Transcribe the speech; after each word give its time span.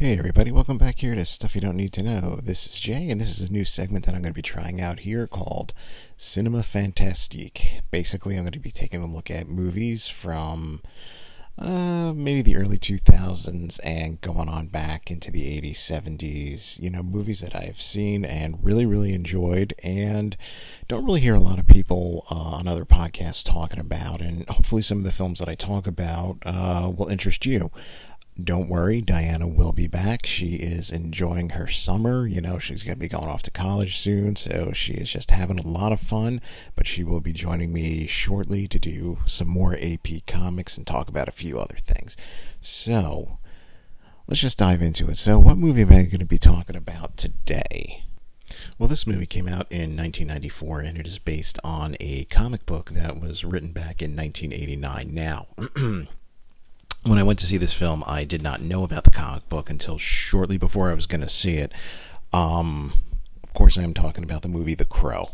Hey 0.00 0.16
everybody, 0.16 0.50
welcome 0.50 0.78
back 0.78 1.00
here 1.00 1.14
to 1.14 1.26
Stuff 1.26 1.54
You 1.54 1.60
Don't 1.60 1.76
Need 1.76 1.92
to 1.92 2.02
Know. 2.02 2.40
This 2.42 2.66
is 2.66 2.80
Jay, 2.80 3.10
and 3.10 3.20
this 3.20 3.38
is 3.38 3.50
a 3.50 3.52
new 3.52 3.66
segment 3.66 4.06
that 4.06 4.14
I'm 4.14 4.22
going 4.22 4.32
to 4.32 4.34
be 4.34 4.40
trying 4.40 4.80
out 4.80 5.00
here 5.00 5.26
called 5.26 5.74
Cinema 6.16 6.62
Fantastique. 6.62 7.82
Basically, 7.90 8.36
I'm 8.36 8.44
going 8.44 8.52
to 8.52 8.58
be 8.58 8.70
taking 8.70 9.02
a 9.02 9.06
look 9.06 9.30
at 9.30 9.50
movies 9.50 10.08
from 10.08 10.80
uh, 11.58 12.14
maybe 12.14 12.40
the 12.40 12.56
early 12.56 12.78
2000s 12.78 13.78
and 13.84 14.22
going 14.22 14.48
on 14.48 14.68
back 14.68 15.10
into 15.10 15.30
the 15.30 15.42
80s, 15.60 15.76
70s. 15.76 16.80
You 16.80 16.88
know, 16.88 17.02
movies 17.02 17.40
that 17.40 17.54
I've 17.54 17.82
seen 17.82 18.24
and 18.24 18.64
really, 18.64 18.86
really 18.86 19.12
enjoyed, 19.12 19.74
and 19.82 20.34
don't 20.88 21.04
really 21.04 21.20
hear 21.20 21.34
a 21.34 21.40
lot 21.40 21.58
of 21.58 21.66
people 21.66 22.26
uh, 22.30 22.34
on 22.34 22.66
other 22.66 22.86
podcasts 22.86 23.44
talking 23.44 23.78
about. 23.78 24.22
And 24.22 24.48
hopefully, 24.48 24.80
some 24.80 24.96
of 24.96 25.04
the 25.04 25.12
films 25.12 25.40
that 25.40 25.48
I 25.50 25.54
talk 25.54 25.86
about 25.86 26.38
uh, 26.46 26.90
will 26.96 27.08
interest 27.08 27.44
you 27.44 27.70
don't 28.44 28.68
worry, 28.68 29.00
Diana 29.00 29.46
will 29.46 29.72
be 29.72 29.86
back. 29.86 30.26
She 30.26 30.54
is 30.56 30.90
enjoying 30.90 31.50
her 31.50 31.68
summer. 31.68 32.26
You 32.26 32.40
know, 32.40 32.58
she's 32.58 32.82
going 32.82 32.96
to 32.96 33.00
be 33.00 33.08
going 33.08 33.28
off 33.28 33.42
to 33.44 33.50
college 33.50 33.98
soon, 33.98 34.36
so 34.36 34.72
she 34.74 34.94
is 34.94 35.10
just 35.10 35.30
having 35.30 35.58
a 35.58 35.66
lot 35.66 35.92
of 35.92 36.00
fun. 36.00 36.40
But 36.74 36.86
she 36.86 37.04
will 37.04 37.20
be 37.20 37.32
joining 37.32 37.72
me 37.72 38.06
shortly 38.06 38.68
to 38.68 38.78
do 38.78 39.18
some 39.26 39.48
more 39.48 39.76
AP 39.80 40.26
comics 40.26 40.76
and 40.76 40.86
talk 40.86 41.08
about 41.08 41.28
a 41.28 41.32
few 41.32 41.58
other 41.60 41.78
things. 41.82 42.16
So, 42.60 43.38
let's 44.26 44.40
just 44.40 44.58
dive 44.58 44.82
into 44.82 45.08
it. 45.08 45.18
So, 45.18 45.38
what 45.38 45.58
movie 45.58 45.82
am 45.82 45.92
I 45.92 46.02
going 46.02 46.18
to 46.18 46.24
be 46.24 46.38
talking 46.38 46.76
about 46.76 47.16
today? 47.16 48.04
Well, 48.78 48.88
this 48.88 49.06
movie 49.06 49.26
came 49.26 49.46
out 49.46 49.66
in 49.70 49.96
1994 49.96 50.80
and 50.80 50.98
it 50.98 51.06
is 51.06 51.18
based 51.18 51.58
on 51.62 51.96
a 52.00 52.24
comic 52.24 52.66
book 52.66 52.90
that 52.90 53.20
was 53.20 53.44
written 53.44 53.72
back 53.72 54.02
in 54.02 54.16
1989. 54.16 55.14
Now, 55.14 55.46
when 57.02 57.18
I 57.18 57.22
went 57.22 57.38
to 57.40 57.46
see 57.46 57.56
this 57.56 57.72
film, 57.72 58.04
I 58.06 58.24
did 58.24 58.42
not 58.42 58.60
know 58.60 58.82
about 58.82 59.04
the 59.04 59.10
comic 59.10 59.48
book 59.48 59.70
until 59.70 59.98
shortly 59.98 60.58
before 60.58 60.90
I 60.90 60.94
was 60.94 61.06
going 61.06 61.22
to 61.22 61.28
see 61.28 61.56
it. 61.56 61.72
Um, 62.32 62.92
of 63.42 63.54
course, 63.54 63.78
I 63.78 63.82
am 63.82 63.94
talking 63.94 64.24
about 64.24 64.42
the 64.42 64.48
movie 64.48 64.74
The 64.74 64.84
Crow. 64.84 65.30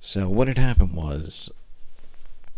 So, 0.00 0.28
what 0.28 0.48
had 0.48 0.58
happened 0.58 0.94
was, 0.94 1.50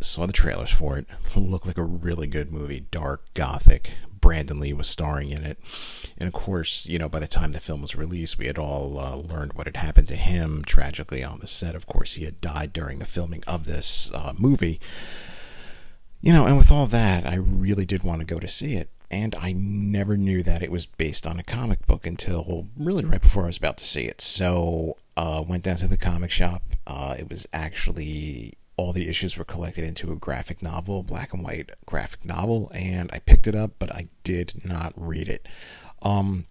saw 0.00 0.27
the 0.27 0.33
trailers 0.33 0.70
for 0.70 0.97
it. 0.97 1.06
looked 1.36 1.66
like 1.66 1.78
a 1.78 1.83
really 1.83 2.27
good 2.27 2.53
movie, 2.53 2.86
dark, 2.91 3.22
gothic. 3.34 3.91
Brandon 4.20 4.58
Lee 4.58 4.72
was 4.72 4.88
starring 4.88 5.28
in 5.28 5.44
it, 5.44 5.58
and 6.16 6.27
of 6.27 6.33
course, 6.33 6.86
you 6.86 6.98
know, 6.98 7.10
by 7.10 7.19
the 7.19 7.28
time 7.28 7.53
the 7.53 7.60
film 7.60 7.83
was 7.83 7.94
released, 7.94 8.38
we 8.38 8.47
had 8.47 8.56
all 8.56 8.98
uh, 8.98 9.16
learned 9.16 9.53
what 9.53 9.66
had 9.66 9.77
happened 9.77 10.08
to 10.08 10.16
him 10.16 10.64
tragically 10.64 11.22
on 11.22 11.41
the 11.41 11.47
set. 11.47 11.75
Of 11.75 11.84
course, 11.84 12.14
he 12.14 12.25
had 12.25 12.41
died 12.41 12.72
during 12.72 13.00
the 13.00 13.06
filming 13.06 13.44
of 13.47 13.66
this 13.66 14.10
uh, 14.14 14.33
movie. 14.38 14.81
You 16.25 16.33
know, 16.33 16.47
and 16.47 16.56
with 16.56 16.70
all 16.70 16.86
that, 16.86 17.28
I 17.28 17.34
really 17.34 17.84
did 17.84 18.03
want 18.03 18.20
to 18.20 18.25
go 18.25 18.41
to 18.41 18.48
see 18.48 18.77
it. 18.77 18.89
And 19.11 19.34
I 19.34 19.53
never 19.53 20.17
knew 20.17 20.42
that 20.42 20.62
it 20.62 20.70
was 20.70 20.86
based 20.86 21.27
on 21.27 21.39
a 21.39 21.42
comic 21.42 21.86
book 21.86 22.06
until 22.06 22.66
really 22.78 23.05
right 23.05 23.20
before 23.20 23.42
I 23.42 23.48
was 23.48 23.58
about 23.58 23.77
to 23.77 23.84
see 23.84 24.05
it. 24.05 24.22
So, 24.22 24.97
uh, 25.19 25.44
went 25.47 25.64
down 25.64 25.77
to 25.77 25.86
the 25.86 25.98
comic 25.98 26.31
shop. 26.31 26.62
Uh, 26.86 27.14
it 27.19 27.28
was 27.28 27.47
actually 27.53 28.55
all 28.78 28.94
the 28.94 29.06
issues 29.06 29.36
were 29.36 29.44
collected 29.44 29.84
into 29.84 30.12
a 30.12 30.16
graphic 30.16 30.62
novel, 30.62 31.03
black 31.03 31.34
and 31.34 31.44
white 31.44 31.69
graphic 31.84 32.25
novel, 32.25 32.72
and 32.75 33.11
I 33.12 33.19
picked 33.19 33.47
it 33.47 33.55
up, 33.55 33.72
but 33.78 33.92
I 33.92 34.09
did 34.25 34.62
not 34.64 34.94
read 34.97 35.28
it. 35.28 35.47
Um, 36.00 36.47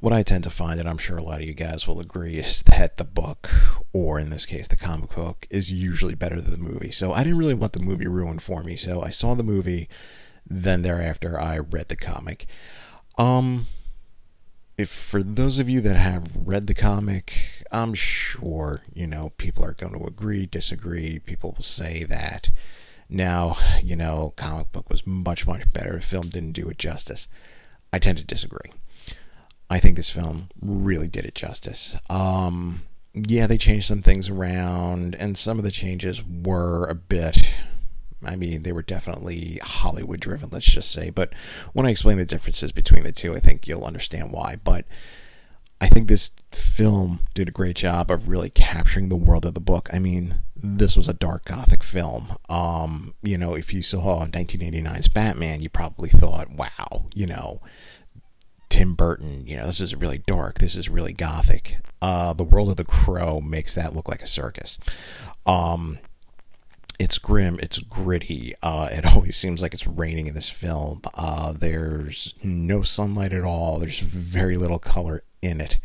what 0.00 0.12
I 0.12 0.22
tend 0.22 0.44
to 0.44 0.50
find, 0.50 0.80
and 0.80 0.88
I'm 0.88 0.98
sure 0.98 1.16
a 1.16 1.22
lot 1.22 1.40
of 1.40 1.46
you 1.46 1.54
guys 1.54 1.86
will 1.86 2.00
agree, 2.00 2.36
is 2.36 2.62
that 2.62 2.96
the 2.96 3.04
book, 3.04 3.50
or 3.92 4.18
in 4.18 4.30
this 4.30 4.46
case, 4.46 4.68
the 4.68 4.76
comic 4.76 5.14
book, 5.14 5.46
is 5.50 5.70
usually 5.70 6.14
better 6.14 6.40
than 6.40 6.52
the 6.52 6.58
movie. 6.58 6.90
So 6.90 7.12
I 7.12 7.22
didn't 7.22 7.38
really 7.38 7.54
want 7.54 7.72
the 7.72 7.80
movie 7.80 8.06
ruined 8.06 8.42
for 8.42 8.62
me. 8.62 8.76
So 8.76 9.02
I 9.02 9.10
saw 9.10 9.34
the 9.34 9.42
movie, 9.42 9.88
then 10.48 10.82
thereafter 10.82 11.40
I 11.40 11.58
read 11.58 11.88
the 11.88 11.96
comic. 11.96 12.46
Um, 13.16 13.66
if 14.76 14.90
for 14.90 15.22
those 15.22 15.58
of 15.58 15.68
you 15.70 15.80
that 15.80 15.96
have 15.96 16.30
read 16.34 16.66
the 16.66 16.74
comic, 16.74 17.64
I'm 17.72 17.94
sure 17.94 18.82
you 18.92 19.06
know 19.06 19.32
people 19.38 19.64
are 19.64 19.72
going 19.72 19.98
to 19.98 20.06
agree, 20.06 20.46
disagree. 20.46 21.18
People 21.18 21.52
will 21.56 21.64
say 21.64 22.04
that 22.04 22.50
now, 23.08 23.56
you 23.82 23.96
know, 23.96 24.34
comic 24.36 24.72
book 24.72 24.90
was 24.90 25.06
much 25.06 25.46
much 25.46 25.72
better. 25.72 25.94
The 25.94 26.02
film 26.02 26.28
didn't 26.28 26.52
do 26.52 26.68
it 26.68 26.78
justice. 26.78 27.26
I 27.92 27.98
tend 27.98 28.18
to 28.18 28.24
disagree. 28.24 28.72
I 29.68 29.80
think 29.80 29.96
this 29.96 30.10
film 30.10 30.48
really 30.60 31.08
did 31.08 31.24
it 31.24 31.34
justice. 31.34 31.96
Um, 32.08 32.82
yeah, 33.14 33.46
they 33.46 33.58
changed 33.58 33.88
some 33.88 34.02
things 34.02 34.28
around, 34.28 35.14
and 35.16 35.36
some 35.36 35.58
of 35.58 35.64
the 35.64 35.70
changes 35.70 36.22
were 36.22 36.86
a 36.86 36.94
bit. 36.94 37.38
I 38.24 38.36
mean, 38.36 38.62
they 38.62 38.72
were 38.72 38.82
definitely 38.82 39.60
Hollywood 39.62 40.20
driven, 40.20 40.50
let's 40.50 40.66
just 40.66 40.90
say. 40.90 41.10
But 41.10 41.32
when 41.72 41.86
I 41.86 41.90
explain 41.90 42.18
the 42.18 42.24
differences 42.24 42.72
between 42.72 43.04
the 43.04 43.12
two, 43.12 43.34
I 43.34 43.40
think 43.40 43.66
you'll 43.66 43.84
understand 43.84 44.32
why. 44.32 44.56
But 44.62 44.84
I 45.80 45.88
think 45.88 46.08
this 46.08 46.30
film 46.52 47.20
did 47.34 47.48
a 47.48 47.52
great 47.52 47.76
job 47.76 48.10
of 48.10 48.28
really 48.28 48.50
capturing 48.50 49.08
the 49.08 49.16
world 49.16 49.44
of 49.44 49.54
the 49.54 49.60
book. 49.60 49.90
I 49.92 49.98
mean, 49.98 50.36
this 50.54 50.96
was 50.96 51.08
a 51.08 51.12
dark 51.14 51.44
gothic 51.44 51.82
film. 51.82 52.38
Um, 52.48 53.14
you 53.22 53.36
know, 53.36 53.54
if 53.54 53.74
you 53.74 53.82
saw 53.82 54.26
1989's 54.26 55.08
Batman, 55.08 55.60
you 55.60 55.68
probably 55.68 56.08
thought, 56.08 56.50
wow, 56.50 57.06
you 57.14 57.26
know, 57.26 57.60
Tim 58.68 58.94
Burton, 58.94 59.46
you 59.46 59.56
know, 59.56 59.66
this 59.66 59.80
is 59.80 59.94
really 59.94 60.18
dark. 60.18 60.58
This 60.58 60.76
is 60.76 60.88
really 60.88 61.12
gothic. 61.12 61.78
Uh, 62.02 62.32
the 62.32 62.44
World 62.44 62.68
of 62.70 62.76
the 62.76 62.84
Crow 62.84 63.40
makes 63.40 63.74
that 63.74 63.94
look 63.94 64.08
like 64.08 64.22
a 64.22 64.26
circus. 64.26 64.78
Um, 65.46 65.98
it's 66.98 67.18
grim. 67.18 67.58
It's 67.62 67.78
gritty. 67.78 68.54
Uh, 68.62 68.88
it 68.90 69.04
always 69.14 69.36
seems 69.36 69.62
like 69.62 69.74
it's 69.74 69.86
raining 69.86 70.26
in 70.26 70.34
this 70.34 70.48
film. 70.48 71.02
Uh, 71.14 71.52
there's 71.52 72.34
no 72.42 72.82
sunlight 72.82 73.32
at 73.32 73.44
all. 73.44 73.78
There's 73.78 74.00
very 74.00 74.56
little 74.56 74.78
color 74.78 75.22
in 75.42 75.60
it. 75.60 75.78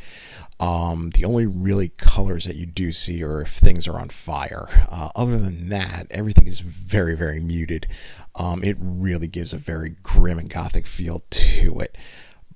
Um, 0.59 1.09
the 1.15 1.25
only 1.25 1.47
really 1.47 1.89
colors 1.89 2.45
that 2.45 2.55
you 2.55 2.67
do 2.67 2.91
see 2.91 3.23
are 3.23 3.41
if 3.41 3.49
things 3.49 3.87
are 3.87 3.99
on 3.99 4.09
fire. 4.09 4.85
Uh, 4.89 5.09
other 5.15 5.39
than 5.39 5.69
that, 5.69 6.07
everything 6.11 6.47
is 6.47 6.59
very, 6.59 7.15
very 7.15 7.39
muted. 7.39 7.87
Um, 8.35 8.63
it 8.63 8.77
really 8.79 9.27
gives 9.27 9.53
a 9.53 9.57
very 9.57 9.95
grim 10.03 10.37
and 10.37 10.49
gothic 10.49 10.85
feel 10.85 11.23
to 11.31 11.79
it. 11.79 11.97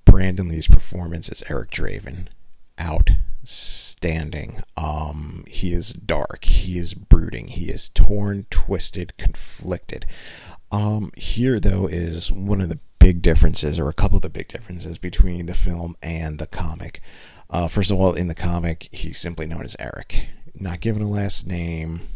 Brandon 0.05 0.47
Lee's 0.49 0.67
performance 0.67 1.29
as 1.29 1.43
Eric 1.49 1.71
Draven, 1.71 2.27
outstanding. 2.79 4.63
Um, 4.77 5.43
he 5.47 5.73
is 5.73 5.89
dark. 5.93 6.45
He 6.45 6.77
is 6.77 6.93
brooding. 6.93 7.47
He 7.47 7.69
is 7.69 7.89
torn, 7.89 8.45
twisted, 8.49 9.13
conflicted. 9.17 10.05
Um, 10.71 11.11
here, 11.17 11.59
though, 11.59 11.87
is 11.87 12.31
one 12.31 12.61
of 12.61 12.69
the 12.69 12.79
big 12.99 13.21
differences, 13.21 13.77
or 13.77 13.89
a 13.89 13.93
couple 13.93 14.17
of 14.17 14.23
the 14.23 14.29
big 14.29 14.47
differences 14.47 14.97
between 14.97 15.45
the 15.45 15.53
film 15.53 15.95
and 16.01 16.39
the 16.39 16.47
comic. 16.47 17.01
Uh, 17.49 17.67
first 17.67 17.91
of 17.91 17.99
all, 17.99 18.13
in 18.13 18.27
the 18.27 18.35
comic, 18.35 18.89
he's 18.91 19.19
simply 19.19 19.45
known 19.45 19.63
as 19.63 19.75
Eric, 19.79 20.27
not 20.55 20.79
given 20.79 21.01
a 21.01 21.07
last 21.07 21.45
name 21.45 22.07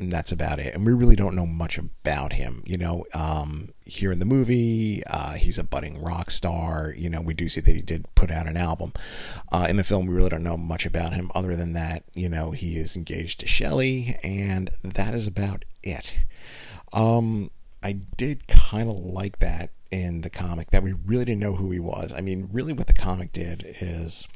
and 0.00 0.12
that's 0.12 0.30
about 0.30 0.60
it. 0.60 0.74
And 0.74 0.86
we 0.86 0.92
really 0.92 1.16
don't 1.16 1.34
know 1.34 1.46
much 1.46 1.76
about 1.76 2.34
him. 2.34 2.62
You 2.64 2.76
know, 2.76 3.04
um, 3.14 3.70
here 3.84 4.12
in 4.12 4.20
the 4.20 4.24
movie, 4.24 5.02
uh, 5.06 5.32
he's 5.32 5.58
a 5.58 5.64
budding 5.64 6.00
rock 6.00 6.30
star. 6.30 6.94
You 6.96 7.10
know, 7.10 7.20
we 7.20 7.34
do 7.34 7.48
see 7.48 7.60
that 7.60 7.74
he 7.74 7.82
did 7.82 8.06
put 8.14 8.30
out 8.30 8.46
an 8.46 8.56
album. 8.56 8.92
Uh, 9.50 9.66
in 9.68 9.76
the 9.76 9.84
film, 9.84 10.06
we 10.06 10.14
really 10.14 10.28
don't 10.28 10.44
know 10.44 10.56
much 10.56 10.86
about 10.86 11.14
him 11.14 11.32
other 11.34 11.56
than 11.56 11.72
that, 11.72 12.04
you 12.14 12.28
know, 12.28 12.52
he 12.52 12.76
is 12.76 12.96
engaged 12.96 13.40
to 13.40 13.46
Shelley, 13.46 14.18
and 14.22 14.70
that 14.84 15.14
is 15.14 15.26
about 15.26 15.64
it. 15.82 16.12
Um, 16.92 17.50
I 17.82 17.92
did 17.92 18.46
kind 18.46 18.88
of 18.88 18.96
like 18.96 19.40
that 19.40 19.70
in 19.90 20.20
the 20.20 20.30
comic 20.30 20.70
that 20.70 20.82
we 20.82 20.92
really 20.92 21.24
didn't 21.24 21.40
know 21.40 21.56
who 21.56 21.70
he 21.70 21.80
was. 21.80 22.12
I 22.14 22.20
mean, 22.20 22.48
really, 22.52 22.72
what 22.72 22.86
the 22.86 22.92
comic 22.92 23.32
did 23.32 23.76
is 23.80 24.28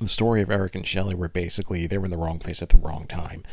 the 0.00 0.08
story 0.08 0.40
of 0.42 0.50
Eric 0.50 0.74
and 0.74 0.86
Shelley 0.86 1.14
were 1.14 1.28
basically 1.28 1.86
they 1.86 1.98
were 1.98 2.06
in 2.06 2.10
the 2.10 2.16
wrong 2.16 2.38
place 2.38 2.62
at 2.62 2.70
the 2.70 2.76
wrong 2.76 3.06
time 3.06 3.44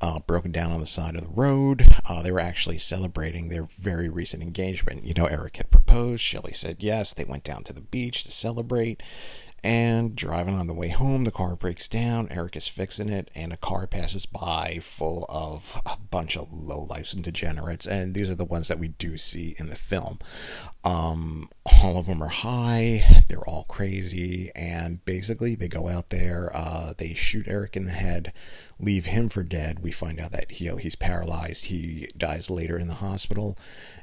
uh, 0.00 0.18
broken 0.20 0.52
down 0.52 0.72
on 0.72 0.80
the 0.80 0.86
side 0.86 1.14
of 1.14 1.22
the 1.22 1.28
road. 1.28 1.94
Uh, 2.04 2.22
they 2.22 2.30
were 2.30 2.40
actually 2.40 2.78
celebrating 2.78 3.48
their 3.48 3.68
very 3.78 4.08
recent 4.08 4.42
engagement. 4.42 5.04
You 5.04 5.14
know, 5.14 5.26
Eric 5.26 5.56
had 5.56 5.70
proposed. 5.70 6.22
Shelley 6.22 6.52
said 6.52 6.76
yes. 6.80 7.14
They 7.14 7.24
went 7.24 7.44
down 7.44 7.64
to 7.64 7.72
the 7.72 7.80
beach 7.80 8.24
to 8.24 8.30
celebrate. 8.30 9.02
And 9.66 10.14
driving 10.14 10.54
on 10.54 10.68
the 10.68 10.72
way 10.72 10.90
home, 10.90 11.24
the 11.24 11.32
car 11.32 11.56
breaks 11.56 11.88
down. 11.88 12.28
Eric 12.30 12.54
is 12.54 12.68
fixing 12.68 13.08
it, 13.08 13.32
and 13.34 13.52
a 13.52 13.56
car 13.56 13.88
passes 13.88 14.24
by 14.24 14.78
full 14.80 15.26
of 15.28 15.82
a 15.84 15.96
bunch 15.96 16.36
of 16.36 16.52
lowlifes 16.52 17.12
and 17.12 17.24
degenerates. 17.24 17.84
And 17.84 18.14
these 18.14 18.28
are 18.28 18.36
the 18.36 18.44
ones 18.44 18.68
that 18.68 18.78
we 18.78 18.86
do 18.86 19.18
see 19.18 19.56
in 19.58 19.68
the 19.68 19.74
film. 19.74 20.20
Um, 20.84 21.50
all 21.82 21.98
of 21.98 22.06
them 22.06 22.22
are 22.22 22.28
high, 22.28 23.24
they're 23.26 23.40
all 23.40 23.64
crazy, 23.64 24.52
and 24.54 25.04
basically 25.04 25.56
they 25.56 25.66
go 25.66 25.88
out 25.88 26.10
there, 26.10 26.54
uh, 26.54 26.94
they 26.96 27.14
shoot 27.14 27.48
Eric 27.48 27.76
in 27.76 27.86
the 27.86 27.90
head, 27.90 28.32
leave 28.78 29.06
him 29.06 29.28
for 29.28 29.42
dead. 29.42 29.80
We 29.80 29.90
find 29.90 30.20
out 30.20 30.30
that 30.30 30.60
you 30.60 30.70
know, 30.70 30.76
he's 30.76 30.94
paralyzed, 30.94 31.64
he 31.64 32.08
dies 32.16 32.50
later 32.50 32.78
in 32.78 32.86
the 32.86 32.94
hospital, 32.94 33.58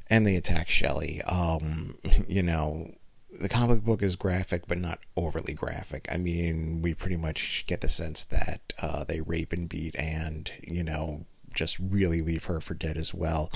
and 0.09 0.27
they 0.27 0.35
attack 0.35 0.69
Shelley. 0.69 1.21
Um, 1.21 1.99
you 2.27 2.43
know, 2.43 2.95
the 3.39 3.49
comic 3.49 3.83
book 3.83 4.01
is 4.01 4.15
graphic, 4.15 4.67
but 4.67 4.77
not 4.77 4.99
overly 5.15 5.53
graphic. 5.53 6.07
I 6.11 6.17
mean, 6.17 6.81
we 6.81 6.93
pretty 6.93 7.17
much 7.17 7.65
get 7.67 7.81
the 7.81 7.89
sense 7.89 8.23
that 8.25 8.73
uh, 8.79 9.03
they 9.03 9.21
rape 9.21 9.53
and 9.53 9.67
beat, 9.67 9.95
and 9.97 10.51
you 10.61 10.83
know, 10.83 11.25
just 11.53 11.77
really 11.79 12.21
leave 12.21 12.45
her 12.45 12.59
for 12.59 12.73
dead 12.73 12.97
as 12.97 13.13
well. 13.13 13.51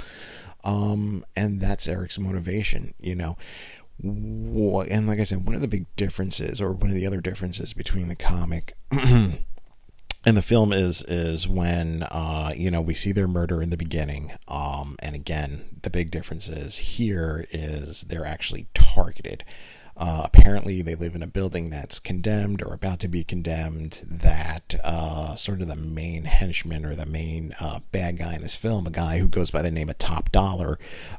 Um, 0.63 1.25
and 1.35 1.61
that's 1.61 1.87
Eric's 1.87 2.19
motivation. 2.19 2.93
You 2.99 3.15
know, 3.15 3.37
and 4.01 5.07
like 5.07 5.19
I 5.19 5.23
said, 5.23 5.45
one 5.45 5.55
of 5.55 5.61
the 5.61 5.67
big 5.67 5.85
differences, 5.95 6.61
or 6.61 6.71
one 6.71 6.89
of 6.89 6.95
the 6.95 7.07
other 7.07 7.21
differences 7.21 7.73
between 7.73 8.09
the 8.09 8.15
comic 8.15 8.75
and 10.27 10.35
the 10.35 10.41
film 10.41 10.73
is 10.73 11.03
is 11.03 11.47
when 11.47 12.03
uh, 12.03 12.51
you 12.53 12.69
know 12.69 12.81
we 12.81 12.93
see 12.93 13.13
their 13.13 13.29
murder 13.29 13.61
in 13.61 13.69
the 13.69 13.77
beginning, 13.77 14.33
um, 14.49 14.97
and 14.99 15.15
again, 15.15 15.63
the 15.83 15.89
big 15.89 16.11
difference 16.11 16.49
is 16.49 16.75
here 16.75 17.47
is 17.51 18.01
they're 18.01 18.25
actually 18.25 18.67
targeted. 18.73 19.45
Uh, 19.97 20.21
apparently, 20.25 20.83
they 20.83 20.93
live 20.93 21.15
in 21.15 21.23
a 21.23 21.27
building 21.27 21.71
that's 21.71 21.97
condemned 21.97 22.61
or 22.61 22.73
about 22.73 22.99
to 22.99 23.07
be 23.07 23.23
condemned. 23.23 24.05
That 24.07 24.79
uh, 24.83 25.35
sort 25.35 25.61
of 25.61 25.67
the 25.67 25.75
main 25.75 26.25
henchman 26.25 26.85
or 26.85 26.95
the 26.95 27.07
main 27.07 27.55
uh, 27.59 27.79
bad 27.91 28.19
guy 28.19 28.35
in 28.35 28.43
this 28.43 28.53
film, 28.53 28.85
a 28.85 28.91
guy 28.91 29.17
who 29.17 29.27
goes 29.27 29.49
by 29.49 29.63
the 29.63 29.71
name 29.71 29.89
of 29.89 29.97
Top 29.97 30.31
Dollar, 30.31 30.77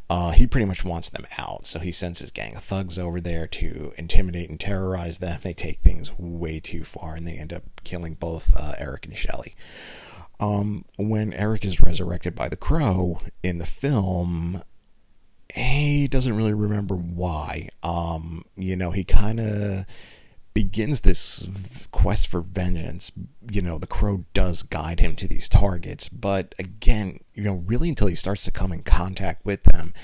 uh, 0.08 0.30
he 0.30 0.46
pretty 0.46 0.64
much 0.64 0.84
wants 0.84 1.10
them 1.10 1.26
out. 1.38 1.66
So 1.66 1.80
he 1.80 1.90
sends 1.90 2.20
his 2.20 2.30
gang 2.30 2.54
of 2.54 2.62
thugs 2.62 2.98
over 2.98 3.20
there 3.20 3.48
to 3.48 3.92
intimidate 3.96 4.48
and 4.48 4.60
terrorize 4.60 5.18
them. 5.18 5.40
They 5.42 5.54
take 5.54 5.80
things 5.80 6.12
way 6.16 6.60
too 6.60 6.84
far 6.84 7.16
and 7.16 7.26
they 7.26 7.36
end 7.36 7.52
up 7.52 7.64
killing 7.82 8.14
both 8.14 8.52
uh, 8.56 8.74
Eric 8.78 9.06
and 9.06 9.16
Shelley. 9.16 9.56
Um, 10.40 10.84
when 10.96 11.32
Eric 11.32 11.64
is 11.64 11.80
resurrected 11.80 12.36
by 12.36 12.48
the 12.48 12.56
crow 12.56 13.20
in 13.42 13.58
the 13.58 13.66
film, 13.66 14.62
he 15.88 16.08
doesn't 16.08 16.36
really 16.36 16.54
remember 16.54 16.94
why. 16.94 17.68
Um, 17.82 18.44
you 18.56 18.76
know, 18.76 18.90
he 18.90 19.04
kind 19.04 19.40
of 19.40 19.86
begins 20.54 21.02
this 21.02 21.46
quest 21.92 22.26
for 22.26 22.40
vengeance. 22.40 23.12
You 23.48 23.62
know, 23.62 23.78
the 23.78 23.86
crow 23.86 24.24
does 24.34 24.64
guide 24.64 24.98
him 24.98 25.14
to 25.16 25.28
these 25.28 25.48
targets, 25.48 26.08
but 26.08 26.54
again, 26.58 27.20
you 27.32 27.44
know, 27.44 27.62
really 27.66 27.90
until 27.90 28.08
he 28.08 28.16
starts 28.16 28.42
to 28.44 28.50
come 28.50 28.72
in 28.72 28.82
contact 28.82 29.46
with 29.46 29.62
them. 29.62 29.94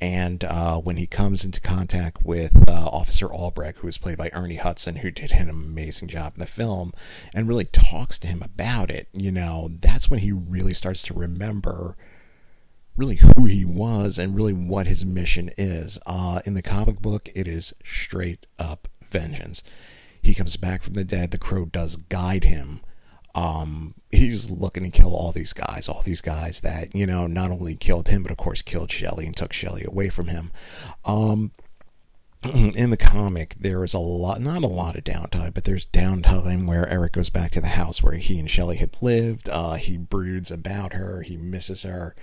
And 0.00 0.44
uh, 0.44 0.78
when 0.78 0.98
he 0.98 1.08
comes 1.08 1.44
into 1.44 1.60
contact 1.60 2.24
with 2.24 2.68
uh, 2.68 2.88
Officer 2.92 3.32
Albrecht, 3.32 3.78
who 3.80 3.88
was 3.88 3.98
played 3.98 4.18
by 4.18 4.30
Ernie 4.32 4.56
Hudson, 4.56 4.96
who 4.96 5.10
did 5.10 5.32
an 5.32 5.50
amazing 5.50 6.06
job 6.06 6.34
in 6.36 6.40
the 6.40 6.46
film, 6.46 6.92
and 7.34 7.48
really 7.48 7.64
talks 7.64 8.16
to 8.20 8.28
him 8.28 8.40
about 8.40 8.90
it, 8.90 9.08
you 9.12 9.32
know, 9.32 9.70
that's 9.80 10.08
when 10.08 10.20
he 10.20 10.30
really 10.30 10.74
starts 10.74 11.02
to 11.02 11.14
remember 11.14 11.96
really 12.96 13.16
who 13.16 13.46
he 13.46 13.64
was 13.64 14.18
and 14.18 14.36
really 14.36 14.52
what 14.52 14.86
his 14.86 15.04
mission 15.04 15.50
is. 15.56 15.98
Uh, 16.06 16.40
in 16.44 16.54
the 16.54 16.62
comic 16.62 17.00
book, 17.00 17.28
it 17.34 17.48
is 17.48 17.74
straight 17.84 18.46
up 18.58 18.88
vengeance. 19.02 19.62
He 20.22 20.34
comes 20.34 20.56
back 20.56 20.82
from 20.82 20.94
the 20.94 21.04
dead. 21.04 21.30
The 21.30 21.38
crow 21.38 21.66
does 21.66 21.96
guide 21.96 22.44
him. 22.44 22.80
Um, 23.34 23.94
he's 24.12 24.50
looking 24.50 24.84
to 24.84 24.90
kill 24.90 25.14
all 25.14 25.32
these 25.32 25.52
guys, 25.52 25.88
all 25.88 26.02
these 26.02 26.20
guys 26.20 26.60
that 26.60 26.94
you 26.94 27.04
know 27.04 27.26
not 27.26 27.50
only 27.50 27.74
killed 27.74 28.08
him, 28.08 28.22
but 28.22 28.30
of 28.30 28.38
course 28.38 28.62
killed 28.62 28.92
Shelley 28.92 29.26
and 29.26 29.36
took 29.36 29.52
Shelley 29.52 29.84
away 29.84 30.08
from 30.08 30.28
him. 30.28 30.52
Um, 31.04 31.50
in 32.52 32.90
the 32.90 32.96
comic, 32.98 33.56
there 33.58 33.82
is 33.84 33.94
a 33.94 33.98
lot, 33.98 34.38
not 34.38 34.62
a 34.62 34.66
lot 34.66 34.96
of 34.96 35.04
downtime, 35.04 35.54
but 35.54 35.64
there's 35.64 35.86
downtime 35.86 36.66
where 36.66 36.86
Eric 36.90 37.14
goes 37.14 37.30
back 37.30 37.50
to 37.52 37.60
the 37.60 37.68
house 37.68 38.02
where 38.02 38.14
he 38.14 38.38
and 38.38 38.50
Shelley 38.50 38.76
had 38.76 38.98
lived. 39.00 39.48
Uh, 39.48 39.74
he 39.74 39.96
broods 39.96 40.50
about 40.50 40.92
her, 40.92 41.22
he 41.22 41.38
misses 41.38 41.84
her. 41.84 42.14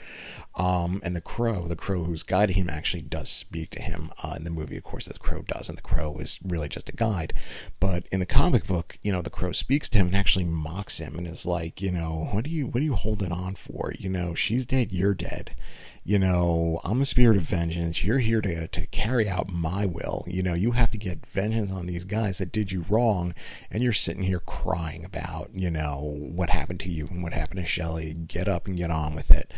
Um, 0.53 1.01
and 1.03 1.15
the 1.15 1.21
crow, 1.21 1.67
the 1.67 1.75
crow 1.75 2.03
who's 2.03 2.21
guiding 2.21 2.55
him, 2.55 2.69
actually 2.69 3.01
does 3.01 3.29
speak 3.29 3.71
to 3.71 3.81
him. 3.81 4.11
Uh, 4.21 4.35
in 4.37 4.43
the 4.43 4.51
movie, 4.51 4.77
of 4.77 4.83
course, 4.83 5.05
the 5.05 5.17
crow 5.17 5.41
does, 5.41 5.69
and 5.69 5.77
the 5.77 5.81
crow 5.81 6.15
is 6.17 6.37
really 6.43 6.69
just 6.69 6.89
a 6.89 6.93
guide. 6.93 7.33
But 7.79 8.05
in 8.11 8.19
the 8.19 8.27
comic 8.27 8.67
book, 8.67 8.99
you 9.01 9.11
know, 9.11 9.23
the 9.23 9.31
crow 9.31 9.53
speaks 9.53 9.89
to 9.89 9.97
him 9.97 10.07
and 10.07 10.15
actually 10.15 10.45
mocks 10.45 10.99
him 10.99 11.17
and 11.17 11.27
is 11.27 11.47
like, 11.47 11.81
you 11.81 11.91
know, 11.91 12.29
what 12.31 12.45
are 12.45 12.49
you, 12.49 12.67
what 12.67 12.81
are 12.81 12.85
you 12.85 12.95
holding 12.95 13.31
on 13.31 13.55
for? 13.55 13.93
You 13.97 14.09
know, 14.09 14.35
she's 14.35 14.67
dead, 14.67 14.91
you're 14.91 15.15
dead 15.15 15.55
you 16.03 16.17
know, 16.17 16.81
I'm 16.83 17.01
a 17.01 17.05
spirit 17.05 17.37
of 17.37 17.43
vengeance. 17.43 18.03
You're 18.03 18.19
here 18.19 18.41
to, 18.41 18.67
to 18.67 18.85
carry 18.87 19.29
out 19.29 19.51
my 19.51 19.85
will. 19.85 20.23
You 20.27 20.41
know, 20.41 20.55
you 20.55 20.71
have 20.71 20.89
to 20.91 20.97
get 20.97 21.27
vengeance 21.27 21.71
on 21.71 21.85
these 21.85 22.05
guys 22.05 22.39
that 22.39 22.51
did 22.51 22.71
you 22.71 22.85
wrong. 22.89 23.35
And 23.69 23.83
you're 23.83 23.93
sitting 23.93 24.23
here 24.23 24.39
crying 24.39 25.05
about, 25.05 25.51
you 25.53 25.69
know, 25.69 25.99
what 25.99 26.49
happened 26.49 26.79
to 26.81 26.89
you 26.89 27.07
and 27.07 27.21
what 27.21 27.33
happened 27.33 27.59
to 27.59 27.67
Shelley. 27.67 28.13
Get 28.13 28.47
up 28.47 28.65
and 28.65 28.75
get 28.75 28.89
on 28.89 29.13
with 29.13 29.29
it. 29.29 29.53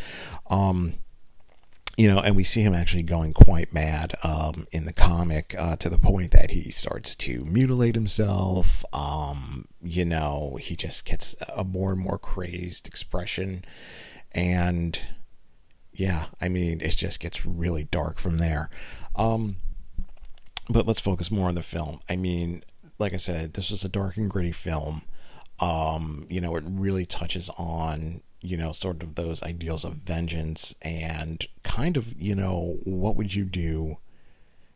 Um, 0.50 0.96
you 1.96 2.12
know, 2.12 2.20
and 2.20 2.36
we 2.36 2.44
see 2.44 2.62
him 2.62 2.74
actually 2.74 3.04
going 3.04 3.34
quite 3.34 3.72
mad 3.72 4.16
um, 4.24 4.68
in 4.72 4.86
the 4.86 4.94
comic 4.94 5.56
uh, 5.58 5.76
to 5.78 5.90
the 5.90 5.98
point 5.98 6.32
that 6.32 6.52
he 6.52 6.72
starts 6.72 7.16
to 7.16 7.46
mutilate 7.46 7.96
himself. 7.96 8.84
Um, 8.92 9.68
you 9.82 10.04
know, 10.04 10.58
he 10.60 10.76
just 10.76 11.06
gets 11.06 11.36
a 11.56 11.64
more 11.64 11.92
and 11.92 12.02
more 12.02 12.18
crazed 12.18 12.88
expression. 12.88 13.64
And 14.32 15.00
yeah, 15.94 16.26
I 16.42 16.50
mean, 16.50 16.82
it 16.82 16.96
just 16.98 17.20
gets 17.20 17.46
really 17.46 17.84
dark 17.86 18.20
from 18.20 18.38
there. 18.38 18.70
Um, 19.16 19.58
but 20.70 20.88
let's 20.88 21.00
focus 21.00 21.30
more 21.30 21.50
on 21.50 21.56
the 21.56 21.64
film. 21.64 22.00
I 22.10 22.16
mean, 22.16 22.64
like 22.98 23.14
I 23.14 23.18
said, 23.18 23.54
this 23.54 23.70
was 23.70 23.84
a 23.84 23.90
dark 23.90 24.18
and 24.18 24.30
gritty 24.30 24.52
film. 24.52 25.04
Um, 25.60 26.26
you 26.30 26.42
know, 26.42 26.56
it 26.56 26.64
really 26.68 27.06
touches 27.06 27.50
on, 27.58 28.22
you 28.42 28.58
know, 28.58 28.72
sort 28.72 29.04
of 29.04 29.16
those 29.16 29.44
ideals 29.44 29.86
of 29.86 29.96
vengeance 29.96 30.74
and 30.82 31.46
kind 31.64 31.96
of, 31.96 32.20
you 32.20 32.34
know, 32.34 32.80
what 32.84 33.16
would 33.16 33.36
you 33.36 33.46
do, 33.46 33.98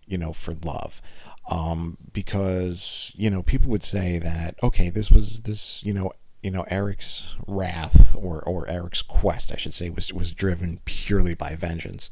you 0.05 0.17
know, 0.17 0.33
for 0.33 0.53
love? 0.53 1.01
Um, 1.49 1.97
because, 2.13 3.11
you 3.15 3.29
know, 3.29 3.41
people 3.41 3.69
would 3.71 3.83
say 3.83 4.19
that, 4.19 4.55
okay, 4.61 4.89
this 4.89 5.09
was 5.09 5.41
this, 5.41 5.81
you 5.83 5.93
know, 5.93 6.11
you 6.41 6.51
know 6.51 6.65
Eric's 6.69 7.23
wrath 7.47 8.15
or 8.15 8.41
or 8.41 8.67
Eric's 8.67 9.01
quest, 9.01 9.51
I 9.51 9.57
should 9.57 9.73
say, 9.73 9.89
was 9.89 10.13
was 10.13 10.31
driven 10.31 10.79
purely 10.85 11.33
by 11.33 11.55
vengeance. 11.55 12.09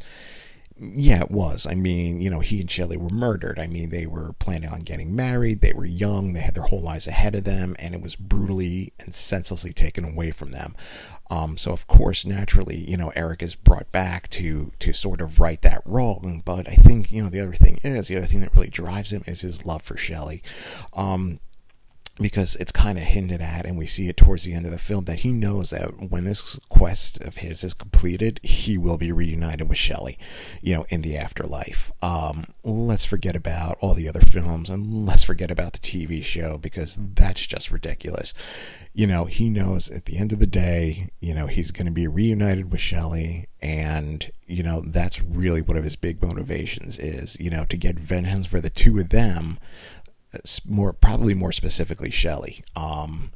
Yeah, 0.78 1.22
it 1.22 1.32
was. 1.32 1.66
I 1.66 1.74
mean, 1.74 2.20
you 2.20 2.30
know, 2.30 2.42
he 2.42 2.60
and 2.60 2.70
Shelley 2.70 2.98
were 2.98 3.10
murdered. 3.10 3.58
I 3.58 3.66
mean, 3.66 3.92
they 3.92 4.06
were 4.06 4.34
planning 4.40 4.70
on 4.70 4.82
getting 4.82 5.16
married. 5.16 5.62
They 5.62 5.72
were 5.72 5.86
young. 5.86 6.34
They 6.34 6.42
had 6.42 6.54
their 6.54 6.64
whole 6.64 6.82
lives 6.82 7.08
ahead 7.08 7.34
of 7.34 7.46
them, 7.46 7.78
and 7.80 7.96
it 7.96 8.02
was 8.02 8.18
brutally 8.18 8.92
and 9.00 9.16
senselessly 9.16 9.72
taken 9.72 10.04
away 10.04 10.32
from 10.32 10.52
them. 10.52 10.76
Um, 11.30 11.58
so, 11.58 11.72
of 11.72 11.88
course, 11.88 12.26
naturally, 12.26 12.90
you 12.90 12.98
know, 12.98 13.14
Eric 13.16 13.42
is 13.42 13.56
brought 13.56 13.90
back 13.94 14.30
to 14.32 14.74
to 14.80 14.92
sort 14.92 15.22
of 15.22 15.40
right 15.40 15.62
that 15.62 15.82
wrong. 15.86 16.42
But 16.44 16.68
I 16.68 16.76
think, 16.76 17.10
you 17.10 17.24
know, 17.24 17.30
the 17.30 17.40
other 17.40 17.56
thing 17.56 17.80
is 17.82 18.10
the 18.10 18.18
other 18.18 18.28
thing 18.28 18.42
that 18.42 18.54
really 18.54 18.70
drives 18.70 19.14
him 19.14 19.24
is 19.26 19.42
his 19.42 19.66
love 19.66 19.82
for 19.82 19.96
Shelley. 19.96 20.44
Um, 20.92 21.40
because 22.18 22.56
it's 22.56 22.72
kind 22.72 22.98
of 22.98 23.04
hinted 23.04 23.42
at, 23.42 23.66
and 23.66 23.78
we 23.78 23.86
see 23.86 24.08
it 24.08 24.16
towards 24.16 24.44
the 24.44 24.54
end 24.54 24.66
of 24.66 24.72
the 24.72 24.78
film, 24.78 25.06
that 25.06 25.20
he 25.20 25.32
knows 25.32 25.72
that 25.72 26.10
when 26.12 26.24
this 26.24 26.58
quest 26.70 27.20
of 27.22 27.38
his 27.38 27.64
is 27.64 27.74
completed, 27.74 28.40
he 28.42 28.78
will 28.78 28.98
be 28.98 29.12
reunited 29.12 29.68
with 29.68 29.78
Shelley, 29.78 30.18
you 30.62 30.76
know, 30.76 30.86
in 30.90 31.02
the 31.02 31.18
afterlife. 31.18 31.92
Um, 32.02 32.54
let's 32.64 33.04
forget 33.04 33.36
about 33.36 33.78
all 33.82 33.94
the 33.94 34.08
other 34.08 34.22
films 34.22 34.70
and 34.70 35.06
let's 35.06 35.24
forget 35.24 35.52
about 35.52 35.74
the 35.74 35.80
TV 35.80 36.24
show 36.24 36.58
because 36.58 36.98
that's 36.98 37.46
just 37.46 37.72
ridiculous. 37.72 38.34
You 38.94 39.08
know, 39.08 39.26
he 39.26 39.50
knows 39.50 39.90
at 39.90 40.06
the 40.06 40.18
end 40.18 40.32
of 40.32 40.40
the 40.40 40.48
day, 40.48 41.10
you 41.20 41.34
know, 41.34 41.48
he's 41.48 41.72
going 41.72 41.86
to 41.86 41.92
be 41.92 42.08
reunited 42.08 42.72
with 42.72 42.80
Shelley, 42.80 43.50
and, 43.62 44.32
you 44.48 44.64
know, 44.64 44.84
that's 44.86 45.22
really 45.22 45.62
one 45.62 45.76
of 45.76 45.84
his 45.84 45.98
big 45.98 46.22
motivations 46.22 46.98
is, 46.98 47.36
you 47.42 47.50
know, 47.50 47.66
to 47.66 47.76
get 47.76 48.00
vengeance 48.00 48.48
for 48.48 48.62
the 48.62 48.70
two 48.70 49.00
of 49.00 49.10
them 49.10 49.60
more 50.66 50.94
probably 50.94 51.34
more 51.34 51.52
specifically 51.52 52.12
Shelley. 52.12 52.64
Um, 52.76 53.32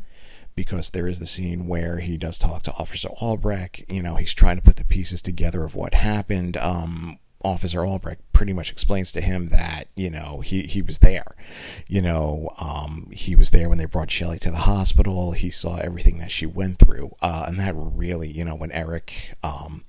because 0.55 0.89
there 0.89 1.07
is 1.07 1.19
the 1.19 1.27
scene 1.27 1.67
where 1.67 1.99
he 1.99 2.17
does 2.17 2.37
talk 2.37 2.63
to 2.63 2.73
Officer 2.73 3.07
Albrecht. 3.21 3.83
You 3.87 4.03
know, 4.03 4.15
he's 4.15 4.33
trying 4.33 4.57
to 4.57 4.61
put 4.61 4.75
the 4.75 4.83
pieces 4.83 5.21
together 5.21 5.63
of 5.63 5.73
what 5.73 5.93
happened. 5.93 6.57
Um, 6.57 7.17
Officer 7.43 7.85
Albrecht 7.85 8.21
pretty 8.33 8.53
much 8.53 8.71
explains 8.71 9.11
to 9.13 9.21
him 9.21 9.49
that 9.49 9.87
you 9.95 10.09
know 10.09 10.41
he 10.41 10.63
he 10.63 10.81
was 10.81 10.99
there, 10.99 11.35
you 11.87 12.01
know 12.01 12.53
um, 12.59 13.09
he 13.11 13.35
was 13.35 13.51
there 13.51 13.69
when 13.69 13.77
they 13.77 13.85
brought 13.85 14.11
Shelley 14.11 14.39
to 14.39 14.51
the 14.51 14.57
hospital. 14.57 15.31
He 15.31 15.49
saw 15.49 15.77
everything 15.77 16.17
that 16.19 16.31
she 16.31 16.45
went 16.45 16.79
through, 16.79 17.15
uh, 17.21 17.45
and 17.47 17.59
that 17.59 17.73
really 17.75 18.31
you 18.31 18.45
know 18.45 18.55
when 18.55 18.71
Eric 18.71 19.35
um, 19.43 19.83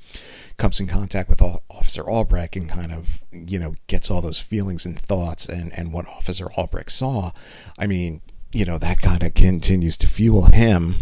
comes 0.61 0.79
in 0.79 0.87
contact 0.87 1.29
with 1.29 1.41
Officer 1.41 2.09
Albrecht 2.09 2.55
and 2.55 2.69
kind 2.69 2.93
of, 2.93 3.23
you 3.33 3.59
know, 3.59 3.75
gets 3.87 4.11
all 4.11 4.21
those 4.21 4.39
feelings 4.39 4.85
and 4.85 4.99
thoughts 4.99 5.47
and, 5.47 5.77
and 5.77 5.91
what 5.93 6.07
Officer 6.07 6.53
Albrecht 6.53 6.93
saw, 6.93 7.33
I 7.79 7.87
mean, 7.87 8.21
you 8.53 8.67
know, 8.67 8.79
that 8.79 9.01
kind 9.01 9.23
of 9.23 9.33
continues 9.33 9.97
to 9.97 10.07
fuel 10.07 10.45
him, 10.53 10.97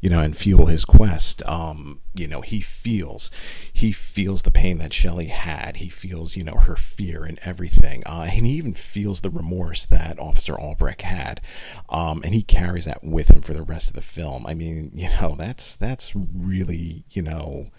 you 0.00 0.10
know, 0.10 0.20
and 0.20 0.36
fuel 0.36 0.66
his 0.66 0.84
quest. 0.84 1.42
Um, 1.46 2.00
you 2.14 2.28
know, 2.28 2.40
he 2.40 2.60
feels, 2.60 3.30
he 3.72 3.92
feels 3.92 4.42
the 4.42 4.50
pain 4.50 4.78
that 4.78 4.92
Shelley 4.92 5.26
had. 5.26 5.76
He 5.76 5.88
feels, 5.88 6.36
you 6.36 6.44
know, 6.44 6.56
her 6.56 6.76
fear 6.76 7.24
and 7.24 7.38
everything. 7.42 8.02
Uh, 8.06 8.28
and 8.30 8.46
he 8.46 8.52
even 8.52 8.74
feels 8.74 9.20
the 9.20 9.30
remorse 9.30 9.86
that 9.86 10.18
Officer 10.18 10.58
Albrecht 10.58 11.02
had. 11.02 11.40
Um, 11.88 12.22
and 12.24 12.34
he 12.34 12.42
carries 12.42 12.84
that 12.84 13.02
with 13.04 13.30
him 13.30 13.42
for 13.42 13.54
the 13.54 13.62
rest 13.62 13.88
of 13.88 13.94
the 13.94 14.02
film. 14.02 14.46
I 14.46 14.54
mean, 14.54 14.90
you 14.94 15.08
know, 15.08 15.34
that's, 15.38 15.76
that's 15.76 16.12
really, 16.14 17.04
you 17.10 17.22
know, 17.22 17.70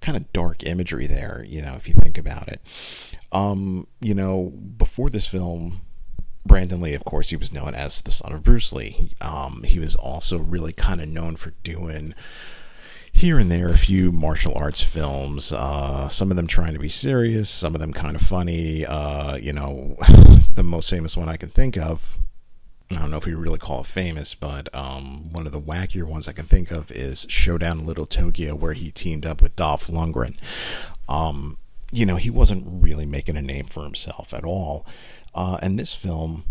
kind 0.00 0.16
of 0.16 0.32
dark 0.32 0.64
imagery 0.64 1.06
there, 1.06 1.44
you 1.46 1.60
know, 1.60 1.74
if 1.74 1.86
you 1.86 1.94
think 1.94 2.16
about 2.16 2.48
it. 2.48 2.60
Um, 3.32 3.86
you 4.00 4.14
know, 4.14 4.52
before 4.76 5.10
this 5.10 5.26
film, 5.26 5.82
Brandon 6.44 6.80
Lee, 6.80 6.94
of 6.94 7.04
course, 7.04 7.30
he 7.30 7.36
was 7.36 7.52
known 7.52 7.74
as 7.74 8.00
the 8.00 8.10
son 8.10 8.32
of 8.32 8.42
Bruce 8.42 8.72
Lee. 8.72 9.14
Um, 9.20 9.62
he 9.64 9.78
was 9.78 9.94
also 9.94 10.38
really 10.38 10.72
kind 10.72 11.00
of 11.00 11.08
known 11.08 11.36
for 11.36 11.52
doing 11.62 12.14
here 13.12 13.38
and 13.38 13.50
there 13.50 13.68
a 13.68 13.78
few 13.78 14.12
martial 14.12 14.54
arts 14.54 14.80
films. 14.80 15.52
Uh, 15.52 16.08
some 16.08 16.30
of 16.30 16.36
them 16.36 16.46
trying 16.46 16.72
to 16.72 16.78
be 16.78 16.88
serious, 16.88 17.50
some 17.50 17.74
of 17.74 17.80
them 17.80 17.92
kind 17.92 18.16
of 18.16 18.22
funny. 18.22 18.86
Uh, 18.86 19.36
you 19.36 19.52
know, 19.52 19.96
the 20.54 20.62
most 20.62 20.88
famous 20.88 21.16
one 21.16 21.28
I 21.28 21.36
can 21.36 21.50
think 21.50 21.76
of. 21.76 22.16
I 22.90 22.96
don't 22.96 23.10
know 23.10 23.18
if 23.18 23.26
we 23.26 23.34
really 23.34 23.58
call 23.58 23.82
it 23.82 23.86
famous, 23.86 24.34
but 24.34 24.72
um, 24.74 25.32
one 25.32 25.46
of 25.46 25.52
the 25.52 25.60
wackier 25.60 26.04
ones 26.04 26.26
I 26.26 26.32
can 26.32 26.46
think 26.46 26.72
of 26.72 26.90
is 26.90 27.24
Showdown 27.28 27.80
in 27.80 27.86
Little 27.86 28.06
Tokyo, 28.06 28.56
where 28.56 28.72
he 28.72 28.90
teamed 28.90 29.24
up 29.24 29.40
with 29.40 29.54
Dolph 29.54 29.86
Lundgren. 29.86 30.36
Um, 31.08 31.56
you 31.92 32.04
know, 32.04 32.16
he 32.16 32.30
wasn't 32.30 32.64
really 32.66 33.06
making 33.06 33.36
a 33.36 33.42
name 33.42 33.66
for 33.66 33.84
himself 33.84 34.34
at 34.34 34.44
all. 34.44 34.86
Uh, 35.34 35.58
and 35.62 35.78
this 35.78 35.92
film 35.92 36.44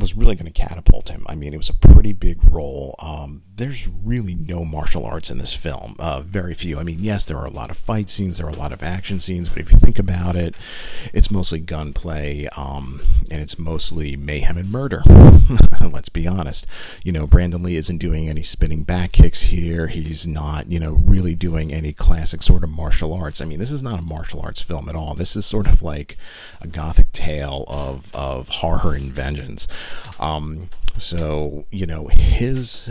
was 0.00 0.14
really 0.16 0.34
going 0.34 0.50
to 0.50 0.66
catapult 0.66 1.08
him. 1.08 1.24
I 1.28 1.34
mean, 1.34 1.54
it 1.54 1.58
was 1.58 1.68
a 1.68 1.74
pretty 1.74 2.12
big 2.12 2.38
role. 2.52 2.94
Um, 2.98 3.42
there's 3.56 3.86
really 3.86 4.34
no 4.34 4.64
martial 4.64 5.04
arts 5.04 5.30
in 5.30 5.38
this 5.38 5.52
film. 5.52 5.96
Uh, 5.98 6.20
very 6.20 6.54
few. 6.54 6.78
I 6.78 6.82
mean, 6.82 7.00
yes, 7.00 7.24
there 7.24 7.36
are 7.36 7.46
a 7.46 7.50
lot 7.50 7.70
of 7.70 7.76
fight 7.76 8.08
scenes, 8.08 8.38
there 8.38 8.46
are 8.46 8.50
a 8.50 8.56
lot 8.56 8.72
of 8.72 8.82
action 8.82 9.20
scenes, 9.20 9.48
but 9.48 9.58
if 9.58 9.70
you 9.70 9.78
think 9.78 9.98
about 9.98 10.34
it, 10.34 10.54
it's 11.12 11.30
mostly 11.30 11.60
gunplay, 11.60 12.48
um, 12.56 13.02
and 13.30 13.40
it's 13.42 13.58
mostly 13.58 14.16
mayhem 14.16 14.56
and 14.56 14.70
murder. 14.70 15.02
Let's 15.80 16.08
be 16.08 16.26
honest. 16.26 16.66
You 17.04 17.12
know, 17.12 17.26
Brandon 17.26 17.62
Lee 17.62 17.76
isn't 17.76 17.98
doing 17.98 18.28
any 18.28 18.42
spinning 18.42 18.84
back 18.84 19.12
kicks 19.12 19.42
here. 19.42 19.88
He's 19.88 20.26
not, 20.26 20.70
you 20.70 20.80
know, 20.80 20.92
really 20.92 21.34
doing 21.34 21.72
any 21.72 21.92
classic 21.92 22.42
sort 22.42 22.64
of 22.64 22.70
martial 22.70 23.12
arts. 23.12 23.40
I 23.40 23.44
mean, 23.44 23.58
this 23.58 23.70
is 23.70 23.82
not 23.82 23.98
a 23.98 24.02
martial 24.02 24.40
arts 24.40 24.62
film 24.62 24.88
at 24.88 24.96
all. 24.96 25.14
This 25.14 25.36
is 25.36 25.44
sort 25.44 25.66
of 25.66 25.82
like 25.82 26.16
a 26.60 26.66
gothic 26.66 27.12
tale 27.12 27.64
of 27.68 28.14
of 28.14 28.48
horror 28.48 28.94
and 28.94 29.12
vengeance. 29.12 29.66
Um, 30.18 30.70
so 30.98 31.66
you 31.70 31.86
know 31.86 32.08
his 32.08 32.86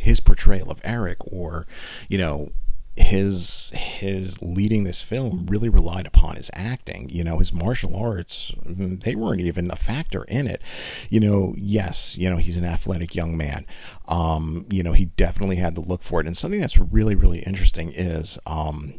his 0.00 0.20
portrayal 0.20 0.70
of 0.70 0.80
Eric, 0.84 1.18
or 1.26 1.66
you 2.08 2.18
know 2.18 2.52
his 2.98 3.70
his 3.72 4.42
leading 4.42 4.84
this 4.84 5.00
film 5.00 5.46
really 5.48 5.68
relied 5.68 6.06
upon 6.06 6.36
his 6.36 6.50
acting. 6.52 7.08
You 7.08 7.24
know 7.24 7.38
his 7.38 7.52
martial 7.52 7.96
arts 7.96 8.52
mm, 8.66 9.02
they 9.02 9.14
weren't 9.14 9.40
even 9.40 9.70
a 9.70 9.76
factor 9.76 10.24
in 10.24 10.46
it. 10.46 10.60
You 11.08 11.20
know 11.20 11.54
yes 11.56 12.16
you 12.16 12.28
know 12.28 12.36
he's 12.36 12.56
an 12.56 12.64
athletic 12.64 13.14
young 13.14 13.36
man. 13.36 13.66
Um 14.06 14.66
you 14.70 14.82
know 14.82 14.92
he 14.92 15.06
definitely 15.06 15.56
had 15.56 15.74
to 15.76 15.80
look 15.80 16.02
for 16.02 16.20
it. 16.20 16.26
And 16.26 16.36
something 16.36 16.60
that's 16.60 16.78
really 16.78 17.14
really 17.14 17.40
interesting 17.40 17.92
is 17.92 18.38
um 18.46 18.94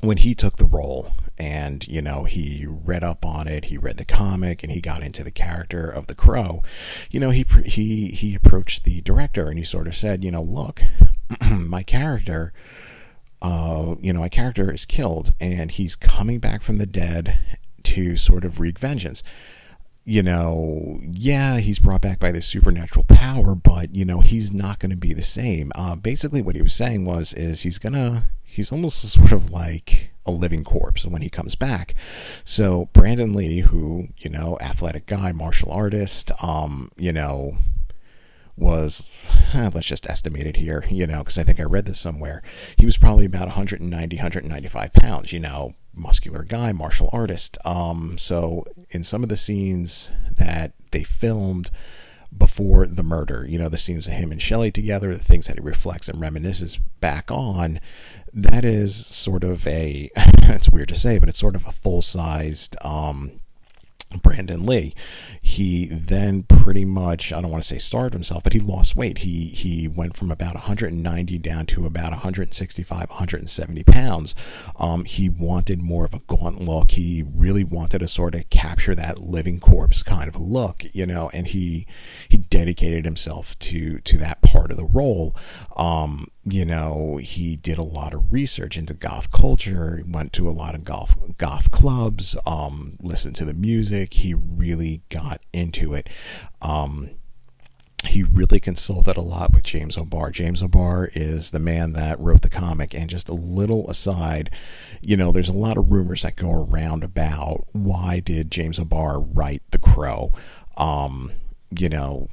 when 0.00 0.16
he 0.16 0.34
took 0.34 0.56
the 0.56 0.66
role 0.66 1.12
and 1.38 1.86
you 1.88 2.02
know 2.02 2.24
he 2.24 2.66
read 2.66 3.02
up 3.02 3.24
on 3.24 3.48
it 3.48 3.66
he 3.66 3.78
read 3.78 3.96
the 3.96 4.04
comic 4.04 4.62
and 4.62 4.72
he 4.72 4.80
got 4.80 5.02
into 5.02 5.24
the 5.24 5.30
character 5.30 5.88
of 5.88 6.06
the 6.06 6.14
crow 6.14 6.62
you 7.10 7.18
know 7.18 7.30
he 7.30 7.44
he 7.64 8.08
he 8.08 8.34
approached 8.34 8.84
the 8.84 9.00
director 9.00 9.48
and 9.48 9.58
he 9.58 9.64
sort 9.64 9.86
of 9.86 9.94
said 9.94 10.22
you 10.22 10.30
know 10.30 10.42
look 10.42 10.82
my 11.50 11.82
character 11.82 12.52
uh, 13.40 13.94
you 14.00 14.12
know 14.12 14.20
my 14.20 14.28
character 14.28 14.72
is 14.72 14.84
killed 14.84 15.32
and 15.40 15.72
he's 15.72 15.96
coming 15.96 16.38
back 16.38 16.62
from 16.62 16.78
the 16.78 16.86
dead 16.86 17.38
to 17.82 18.16
sort 18.16 18.44
of 18.44 18.60
wreak 18.60 18.78
vengeance 18.78 19.22
you 20.04 20.22
know, 20.22 20.98
yeah, 21.02 21.58
he's 21.58 21.78
brought 21.78 22.02
back 22.02 22.18
by 22.18 22.32
this 22.32 22.46
supernatural 22.46 23.04
power, 23.04 23.54
but 23.54 23.94
you 23.94 24.04
know, 24.04 24.20
he's 24.20 24.52
not 24.52 24.80
going 24.80 24.90
to 24.90 24.96
be 24.96 25.14
the 25.14 25.22
same. 25.22 25.70
Uh, 25.76 25.94
basically, 25.94 26.42
what 26.42 26.56
he 26.56 26.62
was 26.62 26.74
saying 26.74 27.04
was, 27.04 27.32
is 27.34 27.62
he's 27.62 27.78
gonna 27.78 28.24
he's 28.52 28.70
almost 28.70 29.00
sort 29.00 29.32
of 29.32 29.50
like 29.50 30.10
a 30.26 30.30
living 30.30 30.62
corpse 30.62 31.06
when 31.06 31.22
he 31.22 31.30
comes 31.30 31.54
back. 31.54 31.94
So 32.44 32.90
Brandon 32.92 33.32
Lee, 33.34 33.60
who 33.60 34.08
you 34.18 34.30
know, 34.30 34.58
athletic 34.60 35.06
guy, 35.06 35.32
martial 35.32 35.72
artist, 35.72 36.30
um, 36.42 36.90
you 36.96 37.12
know, 37.12 37.56
was 38.56 39.08
let's 39.54 39.86
just 39.86 40.06
estimate 40.06 40.46
it 40.46 40.56
here, 40.56 40.84
you 40.90 41.06
know, 41.06 41.18
because 41.18 41.38
I 41.38 41.44
think 41.44 41.58
I 41.58 41.64
read 41.64 41.86
this 41.86 41.98
somewhere. 41.98 42.42
He 42.76 42.84
was 42.84 42.98
probably 42.98 43.24
about 43.24 43.48
190, 43.48 44.16
195 44.16 44.92
pounds, 44.92 45.32
you 45.32 45.40
know, 45.40 45.74
muscular 45.94 46.42
guy, 46.42 46.72
martial 46.72 47.08
artist. 47.12 47.56
Um, 47.64 48.18
so 48.18 48.66
in 48.90 49.02
some 49.02 49.22
of 49.22 49.30
the 49.30 49.36
scenes 49.36 50.10
that 50.36 50.72
they 50.90 51.02
filmed 51.02 51.70
before 52.36 52.86
the 52.86 53.02
murder, 53.02 53.46
you 53.46 53.58
know, 53.58 53.68
the 53.68 53.78
scenes 53.78 54.06
of 54.06 54.14
him 54.14 54.32
and 54.32 54.40
Shelley 54.40 54.70
together, 54.70 55.14
the 55.14 55.24
things 55.24 55.46
that 55.46 55.56
he 55.56 55.60
reflects 55.60 56.08
and 56.08 56.20
reminisces 56.20 56.78
back 57.00 57.30
on, 57.30 57.80
that 58.34 58.64
is 58.64 59.06
sort 59.06 59.44
of 59.44 59.66
a 59.66 60.10
it's 60.16 60.68
weird 60.68 60.88
to 60.88 60.98
say, 60.98 61.18
but 61.18 61.28
it's 61.28 61.38
sort 61.38 61.56
of 61.56 61.66
a 61.66 61.72
full 61.72 62.02
sized 62.02 62.76
um, 62.82 63.40
Brandon 64.18 64.64
Lee. 64.64 64.94
He 65.40 65.86
then 65.86 66.44
pretty 66.44 66.84
much, 66.84 67.32
I 67.32 67.40
don't 67.40 67.50
want 67.50 67.62
to 67.62 67.68
say 67.68 67.78
starved 67.78 68.14
himself, 68.14 68.42
but 68.42 68.52
he 68.52 68.60
lost 68.60 68.96
weight. 68.96 69.18
He 69.18 69.46
he 69.46 69.88
went 69.88 70.16
from 70.16 70.30
about 70.30 70.54
190 70.54 71.38
down 71.38 71.66
to 71.66 71.86
about 71.86 72.12
165, 72.12 73.10
170 73.10 73.84
pounds. 73.84 74.34
Um, 74.76 75.04
he 75.04 75.28
wanted 75.28 75.82
more 75.82 76.04
of 76.04 76.14
a 76.14 76.20
gaunt 76.20 76.60
look. 76.60 76.92
He 76.92 77.22
really 77.22 77.64
wanted 77.64 77.98
to 78.00 78.08
sort 78.08 78.34
of 78.34 78.48
capture 78.50 78.94
that 78.94 79.18
living 79.18 79.60
corpse 79.60 80.02
kind 80.02 80.28
of 80.28 80.40
look, 80.40 80.84
you 80.92 81.06
know, 81.06 81.30
and 81.32 81.48
he 81.48 81.86
he 82.28 82.36
dedicated 82.36 83.04
himself 83.04 83.58
to 83.60 83.98
to 84.00 84.18
that 84.18 84.42
part 84.42 84.70
of 84.70 84.76
the 84.76 84.84
role. 84.84 85.34
Um, 85.76 86.28
you 86.44 86.64
know, 86.64 87.18
he 87.18 87.54
did 87.54 87.78
a 87.78 87.84
lot 87.84 88.12
of 88.12 88.32
research 88.32 88.76
into 88.76 88.94
goth 88.94 89.30
culture, 89.30 90.02
went 90.08 90.32
to 90.32 90.48
a 90.48 90.50
lot 90.50 90.74
of 90.74 90.84
golf 90.84 91.16
goth 91.36 91.70
clubs, 91.70 92.34
um, 92.44 92.96
listened 93.00 93.36
to 93.36 93.44
the 93.44 93.54
music. 93.54 94.01
He 94.10 94.34
really 94.34 95.02
got 95.08 95.40
into 95.52 95.94
it. 95.94 96.08
Um, 96.60 97.10
he 98.04 98.22
really 98.22 98.58
consulted 98.58 99.16
a 99.16 99.22
lot 99.22 99.52
with 99.52 99.62
James 99.62 99.96
O'Barr. 99.96 100.30
James 100.30 100.62
O'Barr 100.62 101.10
is 101.14 101.50
the 101.50 101.60
man 101.60 101.92
that 101.92 102.18
wrote 102.18 102.42
the 102.42 102.50
comic. 102.50 102.94
And 102.94 103.08
just 103.08 103.28
a 103.28 103.34
little 103.34 103.88
aside, 103.88 104.50
you 105.00 105.16
know, 105.16 105.30
there's 105.30 105.48
a 105.48 105.52
lot 105.52 105.78
of 105.78 105.92
rumors 105.92 106.22
that 106.22 106.36
go 106.36 106.50
around 106.50 107.04
about 107.04 107.64
why 107.72 108.20
did 108.20 108.50
James 108.50 108.78
O'Barr 108.78 109.20
write 109.20 109.62
The 109.70 109.78
Crow. 109.78 110.32
Um, 110.76 111.32
you 111.70 111.88
know, 111.88 112.28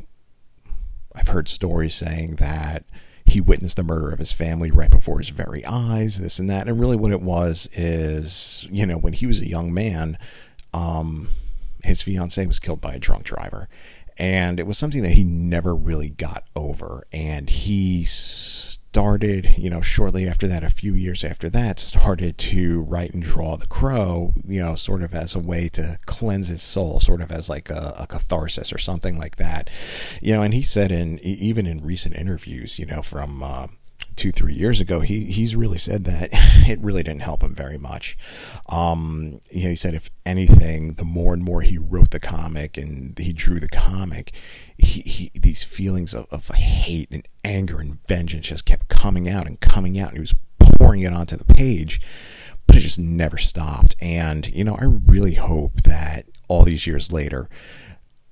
I've 1.14 1.28
heard 1.28 1.48
stories 1.48 1.94
saying 1.94 2.36
that 2.38 2.86
he 3.26 3.40
witnessed 3.40 3.76
the 3.76 3.84
murder 3.84 4.10
of 4.10 4.20
his 4.20 4.32
family 4.32 4.72
right 4.72 4.90
before 4.90 5.20
his 5.20 5.30
very 5.30 5.64
eyes, 5.66 6.20
this 6.20 6.40
and 6.40 6.50
that. 6.50 6.68
And 6.68 6.80
really, 6.80 6.96
what 6.96 7.12
it 7.12 7.22
was 7.22 7.70
is, 7.74 8.68
you 8.72 8.86
know, 8.86 8.98
when 8.98 9.14
he 9.14 9.28
was 9.28 9.40
a 9.40 9.48
young 9.48 9.72
man, 9.74 10.18
um, 10.74 11.30
his 11.84 12.02
fiance 12.02 12.46
was 12.46 12.60
killed 12.60 12.82
by 12.82 12.96
a 12.96 13.00
drunk 13.00 13.26
driver. 13.26 13.70
And 14.18 14.60
it 14.60 14.68
was 14.68 14.78
something 14.78 15.02
that 15.04 15.14
he 15.14 15.24
never 15.24 15.74
really 15.74 16.10
got 16.10 16.44
over. 16.54 17.08
And 17.14 17.50
he 17.50 18.04
started, 18.04 19.56
you 19.58 19.70
know, 19.70 19.80
shortly 19.80 20.28
after 20.28 20.48
that, 20.48 20.64
a 20.64 20.70
few 20.70 20.94
years 20.94 21.24
after 21.24 21.50
that, 21.52 21.80
started 21.80 22.38
to 22.38 22.82
write 22.82 23.14
and 23.14 23.24
draw 23.24 23.56
The 23.56 23.68
Crow, 23.68 24.34
you 24.46 24.60
know, 24.60 24.76
sort 24.76 25.04
of 25.04 25.14
as 25.14 25.36
a 25.36 25.40
way 25.40 25.70
to 25.70 26.00
cleanse 26.06 26.50
his 26.50 26.64
soul, 26.64 27.00
sort 27.00 27.22
of 27.22 27.32
as 27.32 27.48
like 27.48 27.70
a, 27.70 27.96
a 27.98 28.08
catharsis 28.08 28.74
or 28.74 28.78
something 28.78 29.18
like 29.18 29.38
that. 29.38 29.70
You 30.22 30.34
know, 30.34 30.42
and 30.42 30.54
he 30.54 30.64
said 30.64 30.92
in, 30.92 31.20
even 31.20 31.66
in 31.66 31.82
recent 31.82 32.16
interviews, 32.16 32.78
you 32.78 32.88
know, 32.88 33.02
from, 33.02 33.42
uh, 33.42 33.68
two 34.20 34.32
three 34.34 34.54
years 34.54 34.82
ago 34.82 35.00
he 35.00 35.24
he's 35.32 35.56
really 35.56 35.78
said 35.78 36.04
that 36.04 36.30
it 36.68 36.78
really 36.82 37.02
didn't 37.02 37.22
help 37.22 37.42
him 37.42 37.56
very 37.56 37.78
much. 37.78 38.18
Um 38.68 39.40
you 39.50 39.64
know, 39.64 39.70
he 39.70 39.76
said 39.78 39.96
if 39.96 40.10
anything 40.26 40.96
the 40.96 41.06
more 41.06 41.34
and 41.34 41.42
more 41.42 41.62
he 41.62 41.78
wrote 41.78 42.12
the 42.12 42.20
comic 42.20 42.78
and 42.78 43.18
he 43.18 43.32
drew 43.32 43.62
the 43.62 43.70
comic 43.70 44.34
he, 44.78 45.02
he 45.02 45.32
these 45.34 45.64
feelings 45.64 46.14
of, 46.14 46.28
of 46.32 46.50
hate 46.50 47.10
and 47.12 47.26
anger 47.46 47.80
and 47.80 48.06
vengeance 48.08 48.48
just 48.48 48.66
kept 48.66 48.90
coming 48.90 49.30
out 49.30 49.48
and 49.48 49.62
coming 49.62 49.98
out 49.98 50.10
and 50.10 50.18
he 50.18 50.22
was 50.22 50.36
pouring 50.60 51.02
it 51.02 51.14
onto 51.14 51.38
the 51.38 51.46
page 51.46 52.02
but 52.68 52.76
it 52.76 52.82
just 52.82 53.00
never 53.00 53.38
stopped. 53.38 53.96
And 54.02 54.48
you 54.48 54.66
know 54.66 54.76
i 54.76 54.84
really 54.84 55.36
hope 55.36 55.84
that 55.84 56.26
all 56.50 56.66
these 56.66 56.86
years 56.86 57.14
later 57.14 57.48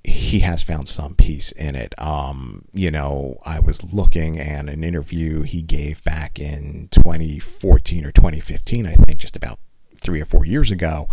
he 0.07 0.39
has 0.39 0.63
found 0.63 0.87
some 0.87 1.15
peace 1.15 1.51
in 1.51 1.75
it. 1.75 1.93
Um, 1.99 2.63
you 2.71 2.89
know, 2.89 3.41
I 3.45 3.59
was 3.59 3.91
looking 3.91 4.39
and 4.39 4.69
an 4.69 4.81
interview 4.81 5.41
he 5.41 5.61
gave 5.61 6.01
back 6.05 6.39
in 6.39 6.87
2014 6.91 8.05
or 8.05 8.11
2015, 8.13 8.87
I 8.87 8.95
think, 8.95 9.19
just 9.19 9.35
about 9.35 9.59
three 9.99 10.21
or 10.21 10.25
four 10.25 10.45
years 10.45 10.71
ago, 10.71 11.09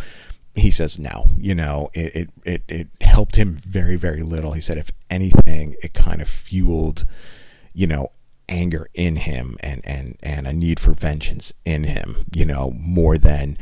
he 0.54 0.70
says 0.70 0.96
no. 0.96 1.28
You 1.36 1.56
know, 1.56 1.90
it, 1.92 2.14
it, 2.14 2.30
it, 2.44 2.62
it 2.68 2.88
helped 3.00 3.34
him 3.34 3.56
very, 3.56 3.96
very 3.96 4.22
little. 4.22 4.52
He 4.52 4.60
said, 4.60 4.78
if 4.78 4.92
anything, 5.10 5.74
it 5.82 5.92
kind 5.92 6.22
of 6.22 6.28
fueled, 6.28 7.04
you 7.72 7.88
know, 7.88 8.12
anger 8.48 8.88
in 8.94 9.16
him 9.16 9.56
and, 9.58 9.80
and, 9.84 10.16
and 10.22 10.46
a 10.46 10.52
need 10.52 10.78
for 10.78 10.92
vengeance 10.92 11.52
in 11.64 11.82
him, 11.82 12.26
you 12.32 12.46
know, 12.46 12.70
more 12.70 13.18
than 13.18 13.58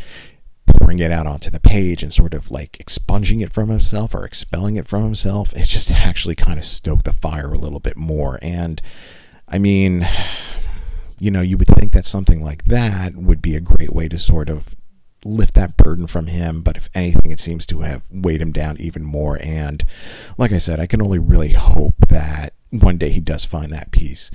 pouring 0.83 0.99
it 0.99 1.13
out 1.13 1.29
onto 1.29 1.49
the 1.49 1.61
page 1.61 2.03
and 2.03 2.13
sort 2.13 2.35
of 2.35 2.51
like 2.51 2.77
expunging 2.81 3.41
it 3.41 3.53
from 3.53 3.69
himself 3.69 4.15
or 4.15 4.25
expelling 4.25 4.77
it 4.77 4.89
from 4.89 5.05
himself. 5.05 5.53
It 5.55 5.67
just 5.67 5.91
actually 5.93 6.35
kind 6.35 6.59
of 6.59 6.65
stoked 6.65 7.05
the 7.05 7.13
fire 7.13 7.53
a 7.53 7.59
little 7.59 7.79
bit 7.79 7.97
more. 7.97 8.41
And 8.43 8.83
I 9.47 9.59
mean, 9.59 10.09
you 11.21 11.31
know, 11.31 11.41
you 11.41 11.57
would 11.57 11.69
think 11.69 11.93
that 11.93 12.05
something 12.05 12.43
like 12.43 12.65
that 12.65 13.15
would 13.15 13.41
be 13.41 13.55
a 13.55 13.61
great 13.61 13.93
way 13.93 14.09
to 14.09 14.19
sort 14.19 14.49
of 14.49 14.75
lift 15.25 15.55
that 15.55 15.77
burden 15.77 16.09
from 16.09 16.27
him, 16.27 16.63
but 16.63 16.77
if 16.77 16.89
anything, 16.95 17.31
it 17.31 17.39
seems 17.39 17.65
to 17.67 17.83
have 17.83 18.03
weighed 18.11 18.43
him 18.43 18.51
down 18.51 18.77
even 18.79 19.05
more. 19.05 19.39
And 19.41 19.85
like 20.37 20.51
I 20.51 20.59
said, 20.59 20.81
I 20.81 20.89
can 20.89 21.01
only 21.01 21.21
really 21.21 21.53
hope 21.53 21.95
that 22.09 22.55
one 22.71 22.99
day 22.99 23.11
he 23.11 23.21
does 23.21 23.45
find 23.45 23.73
that 23.73 23.93
peace. 23.93 24.33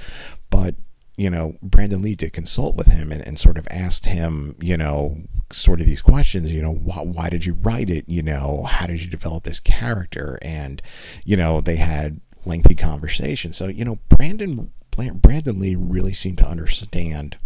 But 0.50 0.76
you 1.18 1.32
know, 1.32 1.58
Brandon 1.64 2.04
Lee 2.04 2.16
did 2.16 2.32
consult 2.32 2.76
with 2.76 2.88
him 2.88 3.12
and, 3.12 3.26
and 3.26 3.40
sort 3.40 3.58
of 3.58 3.68
asked 3.72 4.06
him, 4.06 4.56
you 4.62 4.78
know, 4.78 5.18
sort 5.52 5.82
of 5.82 5.88
these 5.88 6.02
questions, 6.02 6.54
you 6.54 6.62
know, 6.62 6.72
why, 6.74 7.02
why 7.02 7.30
did 7.30 7.46
you 7.46 7.54
write 7.54 7.90
it? 7.90 8.08
You 8.08 8.22
know, 8.22 8.64
how 8.70 8.86
did 8.86 9.02
you 9.02 9.10
develop 9.10 9.44
this 9.44 9.60
character? 9.60 10.38
And, 10.44 10.82
you 11.26 11.36
know, 11.36 11.60
they 11.60 11.78
had 11.78 12.22
lengthy 12.46 12.76
conversations. 12.76 13.58
So, 13.58 13.68
you 13.68 13.84
know, 13.84 13.98
Brandon, 14.10 14.72
Brandon 14.92 15.60
Lee 15.60 15.76
really 15.76 16.14
seemed 16.14 16.38
to 16.38 16.48
understand 16.48 17.38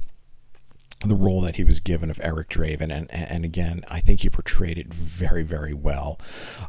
the 1.04 1.16
role 1.16 1.42
that 1.42 1.56
he 1.56 1.64
was 1.64 1.80
given 1.80 2.10
of 2.10 2.20
Eric 2.24 2.50
Draven, 2.50 2.96
and 2.96 3.10
and 3.12 3.44
again, 3.44 3.84
I 3.88 4.00
think 4.02 4.22
he 4.22 4.30
portrayed 4.30 4.78
it 4.78 4.94
very 4.94 5.44
very 5.44 5.74
well. 5.74 6.20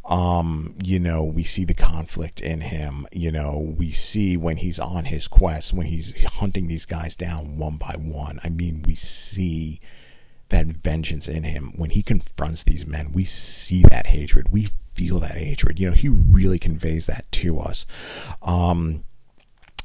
Um, 0.04 0.74
you 0.82 0.98
know, 0.98 1.22
we 1.22 1.44
see 1.44 1.64
the 1.64 1.74
conflict 1.74 2.40
in 2.40 2.62
him. 2.62 3.06
You 3.12 3.30
know, 3.30 3.74
we 3.78 3.92
see 3.92 4.36
when 4.36 4.58
he's 4.58 4.78
on 4.78 5.06
his 5.06 5.28
quest, 5.28 5.72
when 5.72 5.86
he's 5.86 6.14
hunting 6.24 6.68
these 6.68 6.86
guys 6.86 7.14
down 7.14 7.58
one 7.58 7.76
by 7.76 7.94
one. 7.98 8.40
I 8.42 8.48
mean, 8.48 8.82
we 8.86 8.94
see 8.94 9.80
that 10.48 10.66
vengeance 10.66 11.28
in 11.28 11.44
him 11.44 11.72
when 11.76 11.90
he 11.90 12.02
confronts 12.02 12.62
these 12.62 12.86
men. 12.86 13.12
We 13.12 13.24
see 13.24 13.82
that 13.90 14.08
hatred. 14.08 14.50
We 14.50 14.70
feel 14.94 15.18
that 15.20 15.36
hatred. 15.36 15.80
You 15.80 15.90
know, 15.90 15.96
he 15.96 16.08
really 16.08 16.58
conveys 16.58 17.06
that 17.06 17.30
to 17.32 17.58
us. 17.58 17.86
Um, 18.42 19.04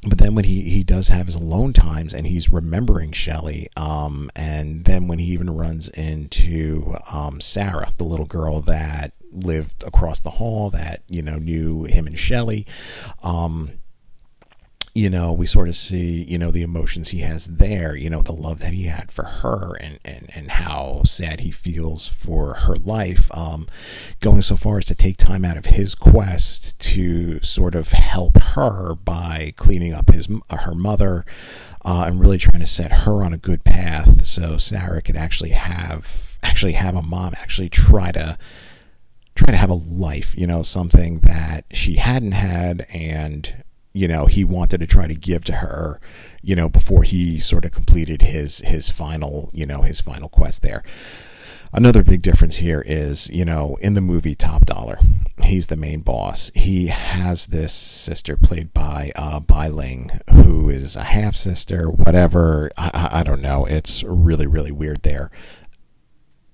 but 0.07 0.17
then 0.17 0.35
when 0.35 0.45
he, 0.45 0.61
he 0.61 0.83
does 0.83 1.07
have 1.09 1.25
his 1.25 1.35
alone 1.35 1.73
times 1.73 2.13
and 2.13 2.27
he's 2.27 2.51
remembering 2.51 3.11
Shelley, 3.11 3.69
um, 3.75 4.29
and 4.35 4.85
then 4.85 5.07
when 5.07 5.19
he 5.19 5.25
even 5.27 5.49
runs 5.49 5.89
into 5.89 6.95
um, 7.11 7.41
Sarah, 7.41 7.93
the 7.97 8.03
little 8.03 8.25
girl 8.25 8.61
that 8.61 9.13
lived 9.31 9.83
across 9.83 10.19
the 10.19 10.31
hall 10.31 10.69
that 10.69 11.03
you 11.07 11.21
know 11.21 11.37
knew 11.37 11.83
him 11.83 12.07
and 12.07 12.17
Shelley, 12.17 12.65
um, 13.23 13.73
you 14.97 15.11
know, 15.11 15.31
we 15.31 15.45
sort 15.45 15.69
of 15.69 15.75
see, 15.75 16.23
you 16.23 16.39
know, 16.39 16.49
the 16.49 16.63
emotions 16.63 17.09
he 17.09 17.19
has 17.19 17.45
there, 17.45 17.95
you 17.95 18.09
know, 18.09 18.23
the 18.23 18.33
love 18.33 18.57
that 18.57 18.73
he 18.73 18.85
had 18.85 19.11
for 19.11 19.25
her 19.25 19.75
and, 19.75 19.99
and, 20.03 20.27
and 20.33 20.49
how 20.49 21.03
sad 21.05 21.41
he 21.41 21.51
feels 21.51 22.07
for 22.07 22.55
her 22.55 22.75
life, 22.77 23.29
um, 23.37 23.67
going 24.21 24.41
so 24.41 24.55
far 24.55 24.79
as 24.79 24.85
to 24.85 24.95
take 24.95 25.17
time 25.17 25.45
out 25.45 25.55
of 25.55 25.67
his 25.67 25.93
quest 25.93 26.79
to 26.79 27.39
sort 27.43 27.75
of 27.75 27.91
help 27.91 28.41
her 28.41 28.95
by 28.95 29.53
cleaning 29.55 29.93
up 29.93 30.09
his 30.11 30.27
her 30.49 30.73
mother 30.73 31.27
uh, 31.85 32.05
and 32.07 32.19
really 32.19 32.39
trying 32.39 32.61
to 32.61 32.65
set 32.65 32.91
her 32.91 33.23
on 33.23 33.33
a 33.33 33.37
good 33.37 33.63
path. 33.63 34.25
So 34.25 34.57
Sarah 34.57 35.03
could 35.03 35.15
actually 35.15 35.51
have 35.51 36.39
actually 36.41 36.73
have 36.73 36.95
a 36.95 37.03
mom 37.03 37.35
actually 37.37 37.69
try 37.69 38.11
to 38.13 38.35
try 39.35 39.51
to 39.51 39.57
have 39.57 39.69
a 39.69 39.75
life, 39.75 40.33
you 40.35 40.47
know, 40.47 40.63
something 40.63 41.19
that 41.19 41.65
she 41.71 41.97
hadn't 41.97 42.31
had 42.31 42.87
and 42.89 43.63
you 43.97 44.07
know 44.07 44.27
he 44.27 44.43
wanted 44.43 44.79
to 44.79 44.87
try 44.87 45.07
to 45.07 45.15
give 45.15 45.43
to 45.43 45.53
her 45.53 45.99
you 46.43 46.55
know 46.55 46.69
before 46.69 47.03
he 47.03 47.39
sort 47.39 47.65
of 47.65 47.71
completed 47.71 48.21
his 48.21 48.59
his 48.59 48.89
final 48.89 49.49
you 49.53 49.65
know 49.65 49.81
his 49.81 49.99
final 49.99 50.29
quest 50.29 50.61
there. 50.61 50.83
Another 51.73 52.01
big 52.01 52.21
difference 52.21 52.57
here 52.57 52.81
is 52.85 53.27
you 53.29 53.43
know 53.43 53.77
in 53.81 53.93
the 53.93 54.01
movie 54.01 54.35
top 54.35 54.65
dollar 54.65 54.99
he's 55.41 55.67
the 55.67 55.75
main 55.75 56.01
boss. 56.01 56.51
He 56.53 56.87
has 56.87 57.47
this 57.47 57.73
sister 57.73 58.37
played 58.37 58.73
by 58.73 59.11
uh 59.15 59.39
Bai 59.39 59.67
Ling 59.67 60.19
who 60.31 60.69
is 60.69 60.95
a 60.95 61.03
half 61.03 61.35
sister 61.35 61.89
whatever 61.89 62.71
I, 62.77 63.19
I 63.19 63.23
don't 63.23 63.41
know. 63.41 63.65
It's 63.65 64.03
really 64.03 64.47
really 64.47 64.71
weird 64.71 65.01
there. 65.01 65.31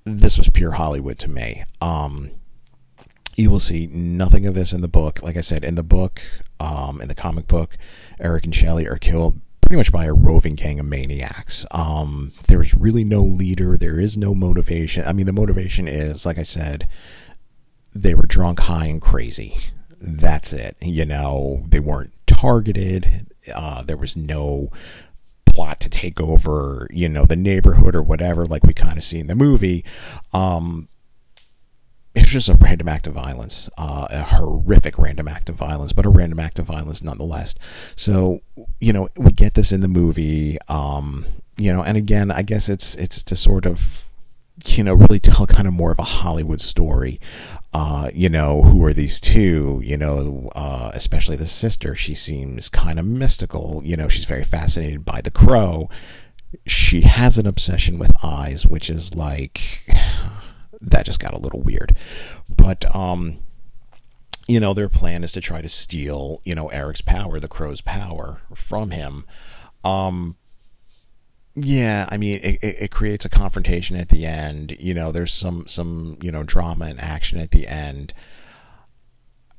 This 0.05 0.37
was 0.37 0.49
pure 0.49 0.71
hollywood 0.71 1.19
to 1.19 1.29
me. 1.29 1.65
Um 1.81 2.31
you 3.35 3.49
will 3.49 3.59
see 3.59 3.87
nothing 3.87 4.45
of 4.45 4.53
this 4.53 4.73
in 4.73 4.81
the 4.81 4.87
book. 4.87 5.21
Like 5.23 5.37
I 5.37 5.41
said, 5.41 5.63
in 5.63 5.75
the 5.75 5.83
book, 5.83 6.21
um, 6.59 7.01
in 7.01 7.07
the 7.07 7.15
comic 7.15 7.47
book, 7.47 7.77
Eric 8.19 8.45
and 8.45 8.55
Shelley 8.55 8.87
are 8.87 8.97
killed 8.97 9.39
pretty 9.61 9.77
much 9.77 9.91
by 9.91 10.05
a 10.05 10.13
roving 10.13 10.55
gang 10.55 10.79
of 10.79 10.85
maniacs. 10.85 11.65
Um, 11.71 12.31
there's 12.47 12.73
really 12.73 13.03
no 13.03 13.23
leader. 13.23 13.77
There 13.77 13.99
is 13.99 14.17
no 14.17 14.35
motivation. 14.35 15.05
I 15.05 15.13
mean, 15.13 15.25
the 15.25 15.33
motivation 15.33 15.87
is, 15.87 16.25
like 16.25 16.37
I 16.37 16.43
said, 16.43 16.87
they 17.93 18.13
were 18.13 18.25
drunk, 18.25 18.59
high, 18.61 18.87
and 18.87 19.01
crazy. 19.01 19.57
That's 19.99 20.53
it. 20.53 20.75
You 20.81 21.05
know, 21.05 21.63
they 21.67 21.79
weren't 21.79 22.11
targeted. 22.27 23.27
Uh, 23.53 23.83
there 23.83 23.97
was 23.97 24.17
no 24.17 24.69
plot 25.45 25.79
to 25.79 25.89
take 25.89 26.19
over, 26.19 26.87
you 26.91 27.07
know, 27.07 27.25
the 27.25 27.35
neighborhood 27.35 27.95
or 27.95 28.01
whatever, 28.01 28.45
like 28.45 28.63
we 28.63 28.73
kind 28.73 28.97
of 28.97 29.03
see 29.03 29.19
in 29.19 29.27
the 29.27 29.35
movie. 29.35 29.85
Um, 30.33 30.89
it's 32.15 32.29
just 32.29 32.47
a 32.49 32.53
random 32.53 32.87
act 32.87 33.07
of 33.07 33.13
violence, 33.13 33.69
uh, 33.77 34.07
a 34.09 34.23
horrific 34.23 34.99
random 34.99 35.27
act 35.27 35.49
of 35.49 35.55
violence, 35.55 35.93
but 35.93 36.05
a 36.05 36.09
random 36.09 36.39
act 36.39 36.59
of 36.59 36.65
violence 36.65 37.01
nonetheless. 37.01 37.55
So, 37.95 38.41
you 38.79 38.93
know, 38.93 39.09
we 39.17 39.31
get 39.31 39.55
this 39.55 39.71
in 39.71 39.81
the 39.81 39.87
movie, 39.87 40.57
um, 40.67 41.25
you 41.57 41.73
know, 41.73 41.81
and 41.83 41.97
again, 41.97 42.29
I 42.29 42.43
guess 42.43 42.69
it's 42.69 42.93
it's 42.95 43.23
to 43.23 43.35
sort 43.35 43.65
of, 43.65 44.05
you 44.65 44.83
know, 44.83 44.93
really 44.93 45.19
tell 45.19 45.47
kind 45.47 45.67
of 45.67 45.73
more 45.73 45.91
of 45.91 45.99
a 45.99 46.03
Hollywood 46.03 46.61
story. 46.61 47.19
Uh, 47.73 48.11
you 48.13 48.29
know, 48.29 48.61
who 48.61 48.83
are 48.85 48.93
these 48.93 49.19
two? 49.19 49.81
You 49.83 49.97
know, 49.97 50.51
uh, 50.55 50.91
especially 50.93 51.35
the 51.35 51.47
sister. 51.47 51.95
She 51.95 52.13
seems 52.13 52.69
kind 52.69 52.99
of 52.99 53.05
mystical. 53.07 53.81
You 53.83 53.97
know, 53.97 54.07
she's 54.07 54.25
very 54.25 54.43
fascinated 54.43 55.03
by 55.03 55.21
the 55.21 55.31
crow. 55.31 55.89
She 56.67 57.01
has 57.01 57.39
an 57.39 57.47
obsession 57.47 57.97
with 57.97 58.11
eyes, 58.23 58.67
which 58.67 58.87
is 58.87 59.15
like 59.15 59.83
that 60.83 61.05
just 61.05 61.19
got 61.19 61.33
a 61.33 61.39
little 61.39 61.61
weird. 61.61 61.95
But 62.49 62.93
um, 62.95 63.39
you 64.47 64.59
know, 64.59 64.73
their 64.73 64.89
plan 64.89 65.23
is 65.23 65.31
to 65.33 65.41
try 65.41 65.61
to 65.61 65.69
steal, 65.69 66.41
you 66.43 66.55
know, 66.55 66.67
Eric's 66.69 67.01
power, 67.01 67.39
the 67.39 67.47
crow's 67.47 67.81
power 67.81 68.41
from 68.53 68.91
him. 68.91 69.25
Um, 69.83 70.35
yeah, 71.55 72.07
I 72.09 72.17
mean, 72.17 72.39
it, 72.41 72.59
it, 72.61 72.75
it, 72.79 72.91
creates 72.91 73.25
a 73.25 73.29
confrontation 73.29 73.95
at 73.95 74.09
the 74.09 74.25
end. 74.25 74.75
You 74.79 74.93
know, 74.93 75.11
there's 75.11 75.33
some 75.33 75.67
some 75.67 76.17
you 76.21 76.31
know 76.31 76.43
drama 76.43 76.85
and 76.85 76.99
action 76.99 77.39
at 77.39 77.51
the 77.51 77.67
end. 77.67 78.13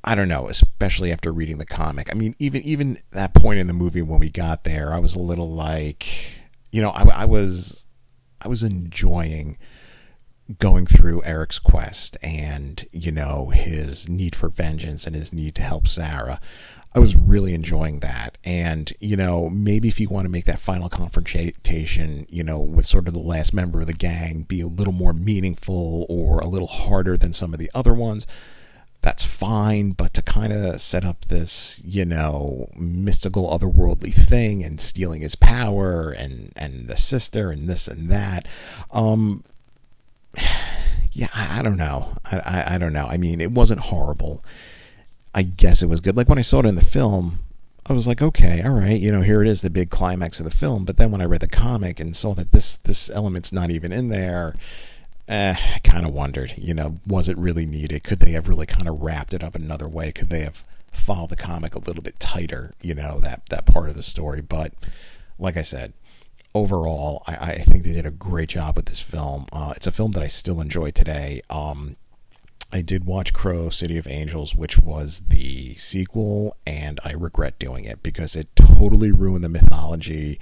I 0.02 0.14
don't 0.14 0.28
know, 0.28 0.48
especially 0.48 1.12
after 1.12 1.32
reading 1.32 1.58
the 1.58 1.64
comic. 1.64 2.10
I 2.10 2.14
mean, 2.14 2.34
even 2.38 2.62
even 2.62 2.98
that 3.12 3.32
point 3.32 3.60
in 3.60 3.68
the 3.68 3.72
movie 3.72 4.02
when 4.02 4.18
we 4.18 4.28
got 4.28 4.64
there, 4.64 4.92
I 4.92 4.98
was 4.98 5.14
a 5.14 5.20
little 5.20 5.50
like, 5.50 6.06
you 6.72 6.82
know, 6.82 6.90
I, 6.90 7.04
I 7.22 7.24
was 7.26 7.84
I 8.42 8.48
was 8.48 8.62
enjoying 8.62 9.56
going 10.58 10.86
through 10.86 11.22
Eric's 11.24 11.58
quest 11.58 12.16
and, 12.22 12.86
you 12.92 13.10
know, 13.10 13.50
his 13.50 14.08
need 14.08 14.36
for 14.36 14.48
vengeance 14.48 15.06
and 15.06 15.16
his 15.16 15.32
need 15.32 15.54
to 15.54 15.62
help 15.62 15.88
Sarah. 15.88 16.40
I 16.94 17.00
was 17.00 17.16
really 17.16 17.54
enjoying 17.54 18.00
that. 18.00 18.38
And, 18.44 18.92
you 19.00 19.16
know, 19.16 19.50
maybe 19.50 19.88
if 19.88 19.98
you 19.98 20.08
want 20.08 20.26
to 20.26 20.30
make 20.30 20.44
that 20.44 20.60
final 20.60 20.88
confrontation, 20.88 22.26
you 22.28 22.44
know, 22.44 22.58
with 22.58 22.86
sort 22.86 23.08
of 23.08 23.14
the 23.14 23.20
last 23.20 23.52
member 23.52 23.80
of 23.80 23.88
the 23.88 23.92
gang 23.94 24.42
be 24.42 24.60
a 24.60 24.68
little 24.68 24.92
more 24.92 25.12
meaningful 25.12 26.06
or 26.08 26.38
a 26.38 26.46
little 26.46 26.68
harder 26.68 27.16
than 27.16 27.32
some 27.32 27.52
of 27.52 27.58
the 27.58 27.70
other 27.74 27.94
ones, 27.94 28.26
that's 29.02 29.24
fine. 29.24 29.90
But 29.90 30.14
to 30.14 30.22
kind 30.22 30.52
of 30.52 30.80
set 30.80 31.04
up 31.04 31.24
this, 31.26 31.80
you 31.84 32.04
know, 32.04 32.68
mystical 32.76 33.48
otherworldly 33.48 34.14
thing 34.14 34.62
and 34.62 34.80
stealing 34.80 35.22
his 35.22 35.34
power 35.34 36.12
and, 36.12 36.52
and 36.54 36.86
the 36.86 36.96
sister 36.96 37.50
and 37.50 37.68
this 37.68 37.88
and 37.88 38.08
that, 38.08 38.46
um, 38.92 39.42
yeah, 41.12 41.28
I, 41.34 41.60
I 41.60 41.62
don't 41.62 41.76
know. 41.76 42.16
I, 42.24 42.38
I, 42.38 42.74
I 42.74 42.78
don't 42.78 42.92
know. 42.92 43.06
I 43.06 43.16
mean, 43.16 43.40
it 43.40 43.52
wasn't 43.52 43.80
horrible. 43.80 44.44
I 45.34 45.42
guess 45.42 45.82
it 45.82 45.88
was 45.88 46.00
good. 46.00 46.16
Like 46.16 46.28
when 46.28 46.38
I 46.38 46.42
saw 46.42 46.60
it 46.60 46.66
in 46.66 46.76
the 46.76 46.84
film, 46.84 47.40
I 47.86 47.92
was 47.92 48.06
like, 48.06 48.22
okay, 48.22 48.62
all 48.62 48.70
right, 48.70 48.98
you 48.98 49.12
know, 49.12 49.20
here 49.20 49.42
it 49.42 49.48
is, 49.48 49.60
the 49.60 49.68
big 49.68 49.90
climax 49.90 50.40
of 50.40 50.44
the 50.44 50.50
film. 50.50 50.84
But 50.84 50.96
then 50.96 51.10
when 51.10 51.20
I 51.20 51.26
read 51.26 51.40
the 51.40 51.48
comic 51.48 52.00
and 52.00 52.16
saw 52.16 52.32
that 52.34 52.52
this 52.52 52.78
this 52.78 53.10
element's 53.10 53.52
not 53.52 53.70
even 53.70 53.92
in 53.92 54.08
there, 54.08 54.54
eh, 55.28 55.54
I 55.74 55.78
kind 55.80 56.06
of 56.06 56.14
wondered, 56.14 56.54
you 56.56 56.72
know, 56.72 57.00
was 57.06 57.28
it 57.28 57.36
really 57.36 57.66
needed? 57.66 58.02
Could 58.02 58.20
they 58.20 58.32
have 58.32 58.48
really 58.48 58.66
kind 58.66 58.88
of 58.88 59.02
wrapped 59.02 59.34
it 59.34 59.44
up 59.44 59.54
another 59.54 59.88
way? 59.88 60.12
Could 60.12 60.30
they 60.30 60.40
have 60.40 60.64
followed 60.92 61.30
the 61.30 61.36
comic 61.36 61.74
a 61.74 61.78
little 61.80 62.02
bit 62.02 62.18
tighter? 62.18 62.72
You 62.80 62.94
know, 62.94 63.20
that 63.20 63.42
that 63.50 63.66
part 63.66 63.90
of 63.90 63.96
the 63.96 64.02
story. 64.02 64.40
But 64.40 64.72
like 65.38 65.56
I 65.58 65.62
said, 65.62 65.92
overall, 66.54 67.22
I, 67.26 67.36
I, 67.36 67.58
think 67.58 67.82
they 67.82 67.92
did 67.92 68.06
a 68.06 68.10
great 68.10 68.50
job 68.50 68.76
with 68.76 68.86
this 68.86 69.00
film. 69.00 69.46
Uh, 69.52 69.72
it's 69.76 69.86
a 69.86 69.92
film 69.92 70.12
that 70.12 70.22
I 70.22 70.28
still 70.28 70.60
enjoy 70.60 70.90
today. 70.92 71.42
Um, 71.50 71.96
I 72.72 72.80
did 72.80 73.04
watch 73.04 73.32
Crow 73.32 73.70
City 73.70 73.98
of 73.98 74.06
Angels, 74.06 74.54
which 74.54 74.78
was 74.78 75.22
the 75.28 75.74
sequel, 75.76 76.56
and 76.66 77.00
I 77.04 77.12
regret 77.12 77.58
doing 77.58 77.84
it 77.84 78.02
because 78.02 78.34
it 78.36 78.48
totally 78.56 79.12
ruined 79.12 79.44
the 79.44 79.48
mythology. 79.48 80.38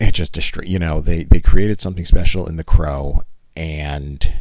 It 0.00 0.12
just 0.12 0.32
destroyed, 0.32 0.68
you 0.68 0.78
know, 0.78 1.00
they, 1.00 1.24
they 1.24 1.40
created 1.40 1.80
something 1.80 2.04
special 2.04 2.46
in 2.46 2.56
The 2.56 2.64
Crow 2.64 3.22
and 3.54 4.32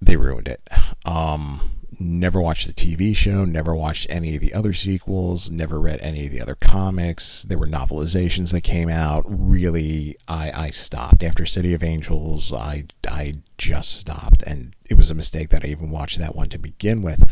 they 0.00 0.16
ruined 0.16 0.48
it. 0.48 0.66
Um, 1.04 1.72
never 2.00 2.40
watched 2.40 2.66
the 2.66 2.72
TV 2.72 3.14
show, 3.14 3.44
never 3.44 3.74
watched 3.74 4.06
any 4.08 4.34
of 4.34 4.40
the 4.40 4.54
other 4.54 4.72
sequels, 4.72 5.50
never 5.50 5.78
read 5.78 6.00
any 6.00 6.26
of 6.26 6.32
the 6.32 6.40
other 6.40 6.54
comics. 6.54 7.42
There 7.42 7.58
were 7.58 7.66
novelizations 7.66 8.52
that 8.52 8.62
came 8.62 8.88
out. 8.88 9.24
Really, 9.26 10.16
I, 10.26 10.50
I 10.50 10.70
stopped. 10.70 11.22
After 11.22 11.44
City 11.44 11.74
of 11.74 11.82
Angels, 11.82 12.52
I, 12.52 12.84
I 13.06 13.34
just 13.58 13.92
stopped. 13.92 14.42
And 14.44 14.74
it 14.86 14.94
was 14.94 15.10
a 15.10 15.14
mistake 15.14 15.50
that 15.50 15.64
I 15.64 15.68
even 15.68 15.90
watched 15.90 16.18
that 16.18 16.34
one 16.34 16.48
to 16.48 16.58
begin 16.58 17.02
with. 17.02 17.22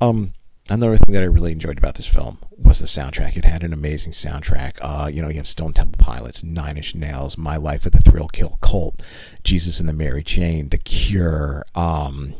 Um, 0.00 0.34
another 0.68 0.98
thing 0.98 1.14
that 1.14 1.22
I 1.22 1.26
really 1.26 1.52
enjoyed 1.52 1.78
about 1.78 1.94
this 1.94 2.06
film 2.06 2.38
was 2.56 2.80
the 2.80 2.86
soundtrack. 2.86 3.36
It 3.36 3.46
had 3.46 3.64
an 3.64 3.72
amazing 3.72 4.12
soundtrack. 4.12 4.76
Uh, 4.82 5.06
you 5.06 5.22
know, 5.22 5.28
you 5.28 5.36
have 5.36 5.48
Stone 5.48 5.72
Temple 5.72 5.98
Pilots, 5.98 6.44
Nine 6.44 6.76
Inch 6.76 6.94
Nails, 6.94 7.38
My 7.38 7.56
Life 7.56 7.84
with 7.84 7.94
the 7.94 8.10
Thrill 8.10 8.28
Kill 8.28 8.58
Cult, 8.60 9.00
Jesus 9.42 9.80
and 9.80 9.88
the 9.88 9.94
Mary 9.94 10.22
Chain, 10.22 10.68
The 10.68 10.78
Cure. 10.78 11.64
Um, 11.74 12.34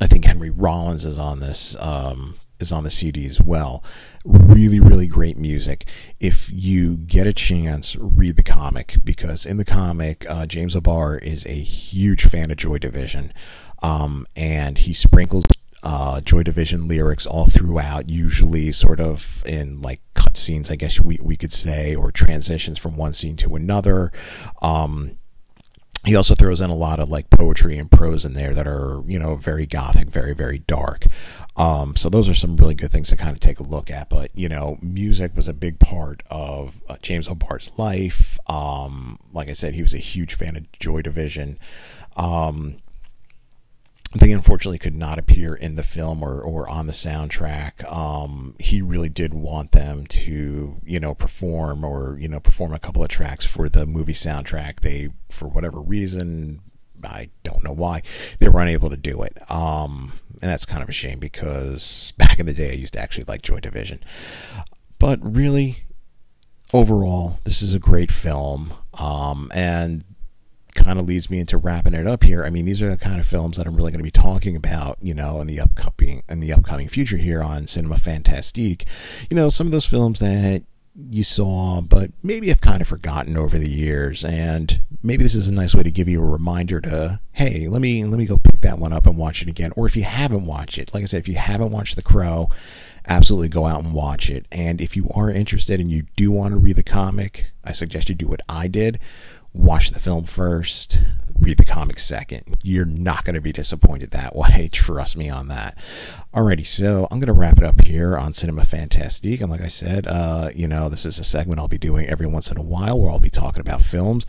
I 0.00 0.06
think 0.06 0.24
Henry 0.24 0.50
Rollins 0.50 1.04
is 1.04 1.18
on 1.18 1.40
this. 1.40 1.76
Um, 1.78 2.38
is 2.58 2.72
on 2.72 2.84
the 2.84 2.90
CD 2.90 3.26
as 3.26 3.40
well. 3.40 3.82
Really, 4.24 4.80
really 4.80 5.06
great 5.06 5.36
music. 5.36 5.86
If 6.20 6.50
you 6.50 6.96
get 6.96 7.26
a 7.26 7.32
chance, 7.32 7.96
read 7.96 8.36
the 8.36 8.42
comic 8.42 8.96
because 9.04 9.44
in 9.44 9.56
the 9.58 9.64
comic, 9.64 10.24
uh, 10.28 10.46
James 10.46 10.74
O'Barr 10.74 11.18
is 11.18 11.44
a 11.46 11.60
huge 11.60 12.24
fan 12.24 12.50
of 12.50 12.56
Joy 12.56 12.78
Division, 12.78 13.32
um, 13.82 14.26
and 14.34 14.78
he 14.78 14.94
sprinkles 14.94 15.44
uh, 15.82 16.20
Joy 16.20 16.42
Division 16.42 16.88
lyrics 16.88 17.26
all 17.26 17.46
throughout, 17.46 18.08
usually 18.08 18.72
sort 18.72 19.00
of 19.00 19.42
in 19.46 19.80
like 19.80 20.00
cutscenes, 20.14 20.70
I 20.70 20.76
guess 20.76 20.98
we 20.98 21.18
we 21.22 21.36
could 21.36 21.52
say, 21.52 21.94
or 21.94 22.10
transitions 22.10 22.78
from 22.78 22.96
one 22.96 23.12
scene 23.12 23.36
to 23.36 23.54
another. 23.54 24.10
Um, 24.62 25.18
he 26.06 26.14
also 26.14 26.34
throws 26.34 26.60
in 26.60 26.70
a 26.70 26.74
lot 26.74 27.00
of 27.00 27.10
like 27.10 27.28
poetry 27.30 27.76
and 27.78 27.90
prose 27.90 28.24
in 28.24 28.34
there 28.34 28.54
that 28.54 28.66
are 28.66 29.02
you 29.06 29.18
know 29.18 29.34
very 29.34 29.66
gothic 29.66 30.08
very 30.08 30.34
very 30.34 30.60
dark. 30.60 31.06
Um, 31.56 31.96
so 31.96 32.08
those 32.08 32.28
are 32.28 32.34
some 32.34 32.56
really 32.56 32.74
good 32.74 32.92
things 32.92 33.08
to 33.08 33.16
kind 33.16 33.30
of 33.30 33.40
take 33.40 33.58
a 33.58 33.64
look 33.64 33.90
at. 33.90 34.08
But 34.08 34.30
you 34.34 34.48
know 34.48 34.78
music 34.80 35.32
was 35.34 35.48
a 35.48 35.52
big 35.52 35.78
part 35.78 36.22
of 36.30 36.80
uh, 36.88 36.96
james 37.02 37.28
O'Barr's 37.28 37.70
life. 37.76 38.38
Um, 38.48 39.18
like 39.32 39.48
i 39.48 39.52
said 39.52 39.74
he 39.74 39.82
was 39.82 39.94
a 39.94 39.98
huge 39.98 40.34
fan 40.34 40.56
of 40.56 40.70
joy 40.78 41.02
division. 41.02 41.58
Um, 42.16 42.78
they 44.20 44.32
unfortunately 44.32 44.78
could 44.78 44.94
not 44.94 45.18
appear 45.18 45.54
in 45.54 45.74
the 45.76 45.82
film 45.82 46.22
or, 46.22 46.40
or 46.40 46.68
on 46.68 46.86
the 46.86 46.92
soundtrack. 46.92 47.90
Um, 47.90 48.54
he 48.58 48.82
really 48.82 49.08
did 49.08 49.34
want 49.34 49.72
them 49.72 50.06
to, 50.06 50.76
you 50.84 51.00
know, 51.00 51.14
perform 51.14 51.84
or, 51.84 52.16
you 52.18 52.28
know, 52.28 52.40
perform 52.40 52.72
a 52.72 52.78
couple 52.78 53.02
of 53.02 53.08
tracks 53.08 53.44
for 53.44 53.68
the 53.68 53.86
movie 53.86 54.12
soundtrack. 54.12 54.80
They, 54.80 55.10
for 55.30 55.48
whatever 55.48 55.80
reason, 55.80 56.60
I 57.02 57.30
don't 57.42 57.64
know 57.64 57.72
why, 57.72 58.02
they 58.38 58.48
were 58.48 58.60
unable 58.60 58.90
to 58.90 58.96
do 58.96 59.22
it. 59.22 59.38
Um, 59.50 60.12
and 60.42 60.50
that's 60.50 60.66
kind 60.66 60.82
of 60.82 60.88
a 60.88 60.92
shame 60.92 61.18
because 61.18 62.12
back 62.18 62.38
in 62.38 62.46
the 62.46 62.52
day 62.52 62.70
I 62.70 62.74
used 62.74 62.94
to 62.94 63.00
actually 63.00 63.24
like 63.24 63.42
Joy 63.42 63.60
Division. 63.60 64.00
But 64.98 65.18
really, 65.22 65.84
overall, 66.72 67.38
this 67.44 67.62
is 67.62 67.74
a 67.74 67.78
great 67.78 68.10
film. 68.10 68.72
Um, 68.94 69.50
and 69.54 70.04
kind 70.76 71.00
of 71.00 71.06
leads 71.06 71.28
me 71.30 71.40
into 71.40 71.56
wrapping 71.56 71.94
it 71.94 72.06
up 72.06 72.22
here. 72.22 72.44
I 72.44 72.50
mean, 72.50 72.66
these 72.66 72.80
are 72.82 72.90
the 72.90 72.96
kind 72.96 73.18
of 73.18 73.26
films 73.26 73.56
that 73.56 73.66
I'm 73.66 73.74
really 73.74 73.90
going 73.90 73.98
to 73.98 74.04
be 74.04 74.10
talking 74.10 74.54
about, 74.54 74.98
you 75.00 75.14
know, 75.14 75.40
in 75.40 75.46
the 75.46 75.58
upcoming 75.58 76.22
in 76.28 76.40
the 76.40 76.52
upcoming 76.52 76.88
future 76.88 77.16
here 77.16 77.42
on 77.42 77.66
Cinema 77.66 77.98
Fantastique. 77.98 78.86
You 79.28 79.34
know, 79.34 79.48
some 79.48 79.66
of 79.66 79.72
those 79.72 79.86
films 79.86 80.20
that 80.20 80.62
you 81.10 81.24
saw, 81.24 81.80
but 81.80 82.10
maybe 82.22 82.48
have 82.48 82.60
kind 82.60 82.80
of 82.80 82.88
forgotten 82.88 83.36
over 83.36 83.58
the 83.58 83.68
years, 83.68 84.24
and 84.24 84.80
maybe 85.02 85.22
this 85.22 85.34
is 85.34 85.48
a 85.48 85.52
nice 85.52 85.74
way 85.74 85.82
to 85.82 85.90
give 85.90 86.08
you 86.08 86.22
a 86.22 86.26
reminder 86.26 86.80
to, 86.80 87.20
hey, 87.32 87.68
let 87.68 87.80
me 87.80 88.04
let 88.04 88.18
me 88.18 88.26
go 88.26 88.38
pick 88.38 88.60
that 88.62 88.78
one 88.78 88.92
up 88.92 89.06
and 89.06 89.16
watch 89.16 89.42
it 89.42 89.48
again. 89.48 89.72
Or 89.76 89.86
if 89.86 89.96
you 89.96 90.04
haven't 90.04 90.46
watched 90.46 90.78
it, 90.78 90.94
like 90.94 91.02
I 91.02 91.06
said, 91.06 91.18
if 91.18 91.28
you 91.28 91.36
haven't 91.36 91.70
watched 91.70 91.96
The 91.96 92.02
Crow, 92.02 92.48
absolutely 93.06 93.48
go 93.48 93.66
out 93.66 93.84
and 93.84 93.92
watch 93.92 94.30
it. 94.30 94.46
And 94.50 94.80
if 94.80 94.96
you 94.96 95.08
are 95.14 95.30
interested 95.30 95.80
and 95.80 95.90
you 95.90 96.04
do 96.16 96.30
want 96.30 96.52
to 96.52 96.58
read 96.58 96.76
the 96.76 96.82
comic, 96.82 97.46
I 97.64 97.72
suggest 97.72 98.08
you 98.08 98.14
do 98.14 98.28
what 98.28 98.42
I 98.48 98.68
did 98.68 98.98
watch 99.56 99.90
the 99.90 100.00
film 100.00 100.24
first, 100.24 100.98
read 101.40 101.58
the 101.58 101.64
comic 101.64 101.98
second. 101.98 102.56
You're 102.62 102.84
not 102.84 103.24
going 103.24 103.34
to 103.34 103.40
be 103.40 103.52
disappointed 103.52 104.10
that 104.10 104.36
way. 104.36 104.68
Trust 104.72 105.16
me 105.16 105.28
on 105.28 105.48
that. 105.48 105.76
Alrighty, 106.34 106.66
so 106.66 107.08
I'm 107.10 107.18
going 107.18 107.26
to 107.26 107.32
wrap 107.32 107.58
it 107.58 107.64
up 107.64 107.84
here 107.84 108.16
on 108.16 108.34
Cinema 108.34 108.64
Fantastique. 108.64 109.40
And 109.40 109.50
like 109.50 109.60
I 109.60 109.68
said, 109.68 110.06
uh, 110.06 110.50
you 110.54 110.68
know, 110.68 110.88
this 110.88 111.04
is 111.04 111.18
a 111.18 111.24
segment 111.24 111.60
I'll 111.60 111.68
be 111.68 111.78
doing 111.78 112.06
every 112.06 112.26
once 112.26 112.50
in 112.50 112.56
a 112.56 112.62
while 112.62 112.98
where 112.98 113.10
I'll 113.10 113.18
be 113.18 113.30
talking 113.30 113.60
about 113.60 113.82
films. 113.82 114.26